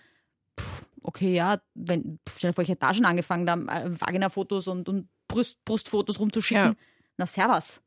pff, 0.60 0.82
okay, 1.04 1.34
ja, 1.34 1.60
wenn, 1.74 2.18
stell 2.36 2.50
dir 2.50 2.54
vor, 2.54 2.62
ich 2.64 2.70
hätte 2.70 2.80
da 2.80 2.92
schon 2.92 3.04
angefangen, 3.04 3.46
da 3.46 3.54
äh, 3.54 3.88
Vagina-Fotos 4.00 4.66
und, 4.66 4.88
und 4.88 5.06
Brust, 5.28 5.64
Brustfotos 5.64 6.18
rumzuschicken. 6.18 6.64
Ja. 6.64 6.74
Na, 7.16 7.26
servus. 7.26 7.80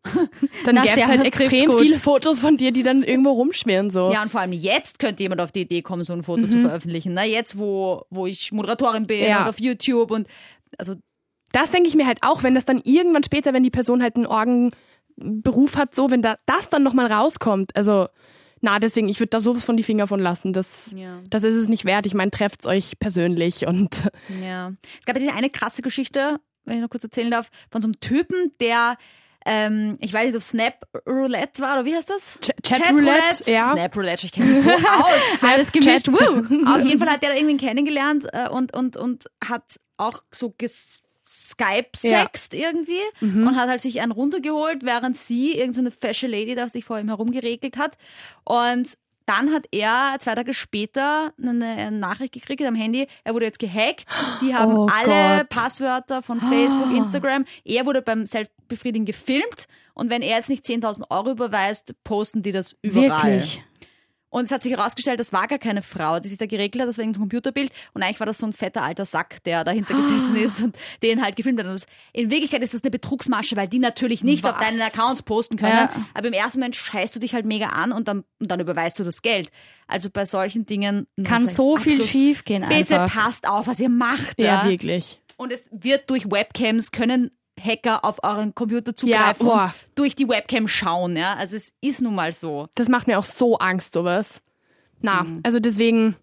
dann 0.63 0.75
gäbe 0.83 0.87
es 1.01 1.05
halt 1.07 1.25
extrem 1.25 1.65
gut. 1.69 1.81
viele 1.81 1.99
Fotos 1.99 2.39
von 2.39 2.55
dir, 2.55 2.71
die 2.71 2.83
dann 2.83 3.03
irgendwo 3.03 3.31
rumschwirren 3.31 3.89
so. 3.91 4.09
Ja, 4.09 4.21
und 4.21 4.31
vor 4.31 4.39
allem 4.39 4.53
jetzt 4.53 4.99
könnte 4.99 5.23
jemand 5.23 5.41
auf 5.41 5.51
die 5.51 5.61
Idee 5.61 5.81
kommen, 5.81 6.05
so 6.05 6.13
ein 6.13 6.23
Foto 6.23 6.47
zu 6.47 6.61
veröffentlichen. 6.61 7.13
Na, 7.13 7.25
jetzt, 7.25 7.59
wo, 7.59 8.05
wo 8.09 8.25
ich 8.25 8.53
Moderatorin 8.53 9.05
bin 9.05 9.21
Ja. 9.25 9.41
und 9.41 9.49
auf 9.49 9.59
YouTube 9.59 10.11
und 10.11 10.27
also 10.77 10.95
Das 11.51 11.71
denke 11.71 11.89
ich 11.89 11.95
mir 11.95 12.05
halt 12.07 12.19
auch, 12.21 12.43
wenn 12.43 12.55
das 12.55 12.63
dann 12.63 12.79
irgendwann 12.85 13.23
später, 13.23 13.51
wenn 13.51 13.63
die 13.63 13.69
Person 13.71 14.01
halt 14.01 14.15
einen 14.15 14.27
Orgenberuf 15.19 15.77
hat, 15.77 15.95
so, 15.95 16.11
wenn 16.11 16.21
da, 16.21 16.35
das 16.45 16.69
dann 16.69 16.83
nochmal 16.83 17.11
rauskommt. 17.11 17.75
Also, 17.75 18.07
na, 18.61 18.79
deswegen, 18.79 19.09
ich 19.09 19.19
würde 19.19 19.29
da 19.31 19.39
sowas 19.39 19.65
von 19.65 19.77
die 19.77 19.83
Finger 19.83 20.07
von 20.07 20.19
lassen. 20.19 20.53
Das, 20.53 20.93
Ja. 20.97 21.21
das 21.29 21.43
ist 21.43 21.53
es 21.55 21.69
nicht 21.69 21.85
wert. 21.85 22.05
Ich 22.05 22.13
meine, 22.13 22.31
trefft 22.31 22.65
euch 22.65 22.97
persönlich 22.99 23.67
und 23.67 24.09
Ja. 24.43 24.71
Es 24.99 25.05
gab 25.05 25.15
ja 25.15 25.21
diese 25.21 25.33
eine 25.33 25.49
krasse 25.49 25.81
Geschichte, 25.81 26.39
wenn 26.63 26.77
ich 26.77 26.81
noch 26.81 26.89
kurz 26.89 27.03
erzählen 27.03 27.29
darf, 27.31 27.49
von 27.69 27.81
so 27.81 27.87
einem 27.87 27.99
Typen, 27.99 28.53
der, 28.59 28.97
ähm, 29.45 29.97
ich 30.01 30.11
weiß 30.11 30.25
nicht, 30.27 30.35
ob 30.35 30.41
Snap 30.41 30.73
Roulette 31.07 31.61
war 31.61 31.73
oder 31.75 31.85
wie 31.85 31.95
heißt 31.95 32.09
das? 32.09 32.39
Ch- 32.41 32.61
Chat 32.63 32.91
Roulette, 32.91 33.51
ja. 33.51 33.71
Snap 33.71 33.95
Roulette, 33.95 34.25
ich 34.25 34.31
kenne 34.31 34.47
mich 34.47 34.61
so 34.63 34.69
aus. 34.71 35.43
Alles 35.43 35.71
gemischt. 35.71 36.07
Woo. 36.07 36.67
Auf 36.75 36.83
jeden 36.83 36.97
Fall 36.99 37.09
hat 37.11 37.21
der 37.21 37.29
da 37.29 37.35
irgendwen 37.35 37.57
kennengelernt 37.59 38.25
äh, 38.33 38.49
und, 38.49 38.75
und, 38.75 38.97
und 38.97 39.25
hat 39.47 39.75
auch 39.97 40.23
so 40.31 40.49
ges 40.57 41.03
Skype-sext 41.35 42.53
irgendwie 42.53 43.01
und 43.21 43.55
hat 43.55 43.69
halt 43.69 43.81
sich 43.81 44.01
einen 44.01 44.11
runtergeholt, 44.11 44.83
während 44.83 45.17
sie, 45.17 45.51
irgendeine 45.51 45.73
so 45.73 45.79
eine 45.81 45.91
fesche 45.91 46.27
Lady, 46.27 46.55
da 46.55 46.69
sich 46.69 46.85
vor 46.85 46.99
ihm 46.99 47.07
herumgeregelt 47.09 47.77
hat. 47.77 47.97
Und 48.43 48.97
dann 49.25 49.51
hat 49.51 49.65
er 49.71 50.17
zwei 50.19 50.35
Tage 50.35 50.53
später 50.53 51.33
eine 51.41 51.91
Nachricht 51.91 52.33
gekriegt 52.33 52.61
am 52.63 52.75
Handy, 52.75 53.07
er 53.23 53.33
wurde 53.33 53.45
jetzt 53.45 53.59
gehackt. 53.59 54.05
Die 54.41 54.53
haben 54.53 54.77
Oh 54.77 54.87
alle 54.91 55.39
Gott. 55.39 55.49
Passwörter 55.49 56.21
von 56.21 56.39
Facebook, 56.39 56.95
Instagram. 56.95 57.45
Er 57.63 57.85
wurde 57.85 58.01
beim 58.01 58.25
Selbstbefriedigen 58.25 59.05
gefilmt 59.05 59.65
und 59.95 60.09
wenn 60.09 60.21
er 60.21 60.37
jetzt 60.37 60.49
nicht 60.49 60.65
10.000 60.65 61.09
Euro 61.09 61.31
überweist, 61.31 61.93
posten 62.03 62.43
die 62.43 62.51
das 62.51 62.75
überall. 62.81 63.23
Wirklich. 63.23 63.63
Und 64.35 64.43
es 64.43 64.51
hat 64.51 64.63
sich 64.63 64.73
herausgestellt, 64.73 65.17
das 65.17 65.31
war 65.31 65.47
gar 65.47 65.59
keine 65.59 65.81
Frau, 65.81 66.19
die 66.19 66.27
sich 66.27 66.37
da 66.37 66.45
geregelt 66.45 66.81
hat, 66.81 66.89
das 66.89 66.97
war 66.97 67.03
irgendein 67.03 67.21
Computerbild. 67.21 67.71
Und 67.93 68.03
eigentlich 68.03 68.19
war 68.19 68.27
das 68.27 68.39
so 68.39 68.45
ein 68.45 68.51
fetter 68.51 68.83
alter 68.83 69.05
Sack, 69.05 69.41
der 69.45 69.63
dahinter 69.63 69.93
gesessen 69.93 70.35
ist 70.35 70.61
und 70.61 70.75
den 71.01 71.23
halt 71.23 71.37
gefilmt 71.37 71.57
hat. 71.59 71.67
Und 71.67 71.71
das, 71.71 71.85
in 72.11 72.29
Wirklichkeit 72.29 72.61
ist 72.61 72.73
das 72.73 72.83
eine 72.83 72.91
Betrugsmasche, 72.91 73.55
weil 73.55 73.69
die 73.69 73.79
natürlich 73.79 74.25
nicht 74.25 74.43
auf 74.43 74.55
Was? 74.55 74.59
deinen 74.59 74.81
Accounts 74.81 75.21
posten 75.21 75.55
können. 75.55 75.71
Ja. 75.71 76.05
Aber 76.13 76.27
im 76.27 76.33
ersten 76.33 76.59
Moment 76.59 76.75
scheißt 76.75 77.15
du 77.15 77.21
dich 77.21 77.33
halt 77.33 77.45
mega 77.45 77.67
an 77.67 77.93
und 77.93 78.09
dann, 78.09 78.25
und 78.41 78.51
dann 78.51 78.59
überweist 78.59 78.99
du 78.99 79.05
das 79.05 79.21
Geld. 79.21 79.51
Also 79.87 80.09
bei 80.09 80.25
solchen 80.25 80.65
Dingen 80.65 81.07
Kann 81.23 81.47
so 81.47 81.77
viel 81.77 81.93
Abschluss. 81.93 82.09
schief 82.09 82.43
gehen 82.43 82.65
Bitte 82.67 82.99
einfach. 82.99 83.23
passt 83.23 83.47
auf, 83.47 83.67
was 83.67 83.79
ihr 83.79 83.87
macht. 83.87 84.41
ja, 84.41 84.63
Ja, 84.65 84.69
wirklich. 84.69 85.21
Und 85.37 85.53
es 85.53 85.69
wird 85.71 86.09
durch 86.09 86.29
Webcams 86.29 86.91
können 86.91 87.31
Hacker 87.59 88.03
auf 88.03 88.23
euren 88.23 88.53
Computer 88.53 88.95
zugreifen 88.95 89.45
boah. 89.45 89.63
und 89.65 89.73
durch 89.95 90.15
die 90.15 90.27
Webcam 90.27 90.67
schauen. 90.67 91.15
Ja, 91.15 91.35
also 91.35 91.55
es 91.55 91.73
ist 91.81 92.01
nun 92.01 92.15
mal 92.15 92.31
so. 92.31 92.67
Das 92.75 92.89
macht 92.89 93.07
mir 93.07 93.17
auch 93.17 93.25
so 93.25 93.57
Angst, 93.57 93.93
sowas. 93.93 94.41
Na, 95.01 95.25
also 95.43 95.59
deswegen, 95.59 96.15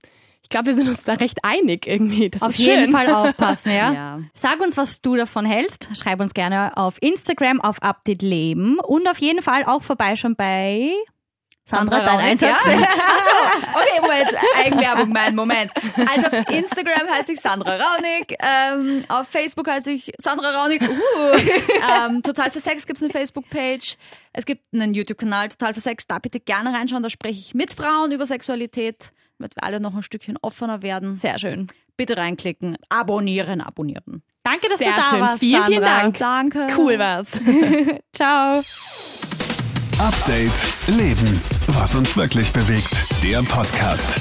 ich 0.42 0.49
glaube, 0.49 0.66
wir 0.66 0.75
sind 0.75 0.88
uns 0.88 1.05
da 1.05 1.14
recht 1.14 1.38
einig 1.45 1.87
irgendwie. 1.87 2.31
Das 2.31 2.42
Auf 2.42 2.51
ist 2.51 2.59
jeden 2.59 2.85
schön. 2.87 2.92
Fall 2.92 3.11
aufpassen, 3.12 3.73
ja? 3.73 3.92
Ja. 3.95 4.21
Sag 4.35 4.61
uns, 4.61 4.77
was 4.77 5.01
du 5.03 5.16
davon 5.16 5.45
hältst. 5.45 5.88
Schreib 5.97 6.21
uns 6.21 6.35
gerne 6.35 6.77
auf 6.77 6.97
Instagram 7.01 7.61
auf 7.61 7.83
Update 7.83 8.23
Leben 8.23 8.79
und 8.79 9.09
auf 9.09 9.18
jeden 9.18 9.42
Fall 9.42 9.64
auch 9.64 9.83
vorbeischauen 9.83 10.35
bei 10.37 10.92
Sandra, 11.64 12.01
dein 12.01 12.09
Raunig, 12.09 12.25
Einsatz. 12.31 12.66
Ja? 12.66 12.72
Achso, 12.72 13.70
okay, 13.75 14.01
Moment, 14.01 14.31
Eigenwerbung, 14.57 15.09
mein 15.11 15.35
Moment. 15.35 15.70
Also 16.12 16.27
auf 16.27 16.48
Instagram 16.51 17.09
heiße 17.09 17.33
ich 17.33 17.40
Sandra 17.40 17.77
Raunig, 17.77 18.37
ähm, 18.40 19.05
auf 19.09 19.29
Facebook 19.29 19.68
heiße 19.68 19.92
ich 19.92 20.12
Sandra 20.18 20.51
Raunig, 20.51 20.83
uh, 20.83 21.37
ähm, 22.07 22.22
Total 22.22 22.51
für 22.51 22.61
Sex 22.61 22.87
gibt's 22.87 23.03
eine 23.03 23.12
Facebook-Page, 23.12 23.96
es 24.33 24.44
gibt 24.44 24.66
einen 24.75 24.92
YouTube-Kanal, 24.92 25.48
Total 25.48 25.72
für 25.72 25.81
Sex, 25.81 26.07
da 26.07 26.18
bitte 26.18 26.40
gerne 26.40 26.75
reinschauen, 26.75 27.03
da 27.03 27.11
spreche 27.11 27.38
ich 27.38 27.55
mit 27.55 27.75
Frauen 27.75 28.12
über 28.12 28.27
Sexualität, 28.27 29.12
damit 29.38 29.55
wir 29.57 29.62
alle 29.64 29.81
noch 29.81 29.94
ein 29.94 30.03
Stückchen 30.03 30.37
offener 30.42 30.83
werden. 30.83 31.16
Sehr 31.16 31.38
schön. 31.38 31.68
Bitte 31.96 32.16
reinklicken, 32.16 32.77
abonnieren, 32.88 33.61
abonnieren. 33.61 34.22
Danke, 34.42 34.68
dass 34.68 34.79
Sehr 34.79 34.90
du 34.90 34.96
da 34.96 35.03
schön. 35.05 35.20
warst. 35.20 35.38
Vielen, 35.38 35.64
vielen 35.64 35.83
Sandra. 35.83 36.01
Dank. 36.01 36.18
Danke. 36.18 36.68
Cool 36.77 36.98
war's. 36.98 37.31
Ciao. 38.12 38.62
Update 40.03 40.51
Leben. 40.88 41.41
Was 41.69 41.95
uns 41.95 42.17
wirklich 42.17 42.53
bewegt. 42.53 43.07
Der 43.23 43.41
Podcast. 43.45 44.19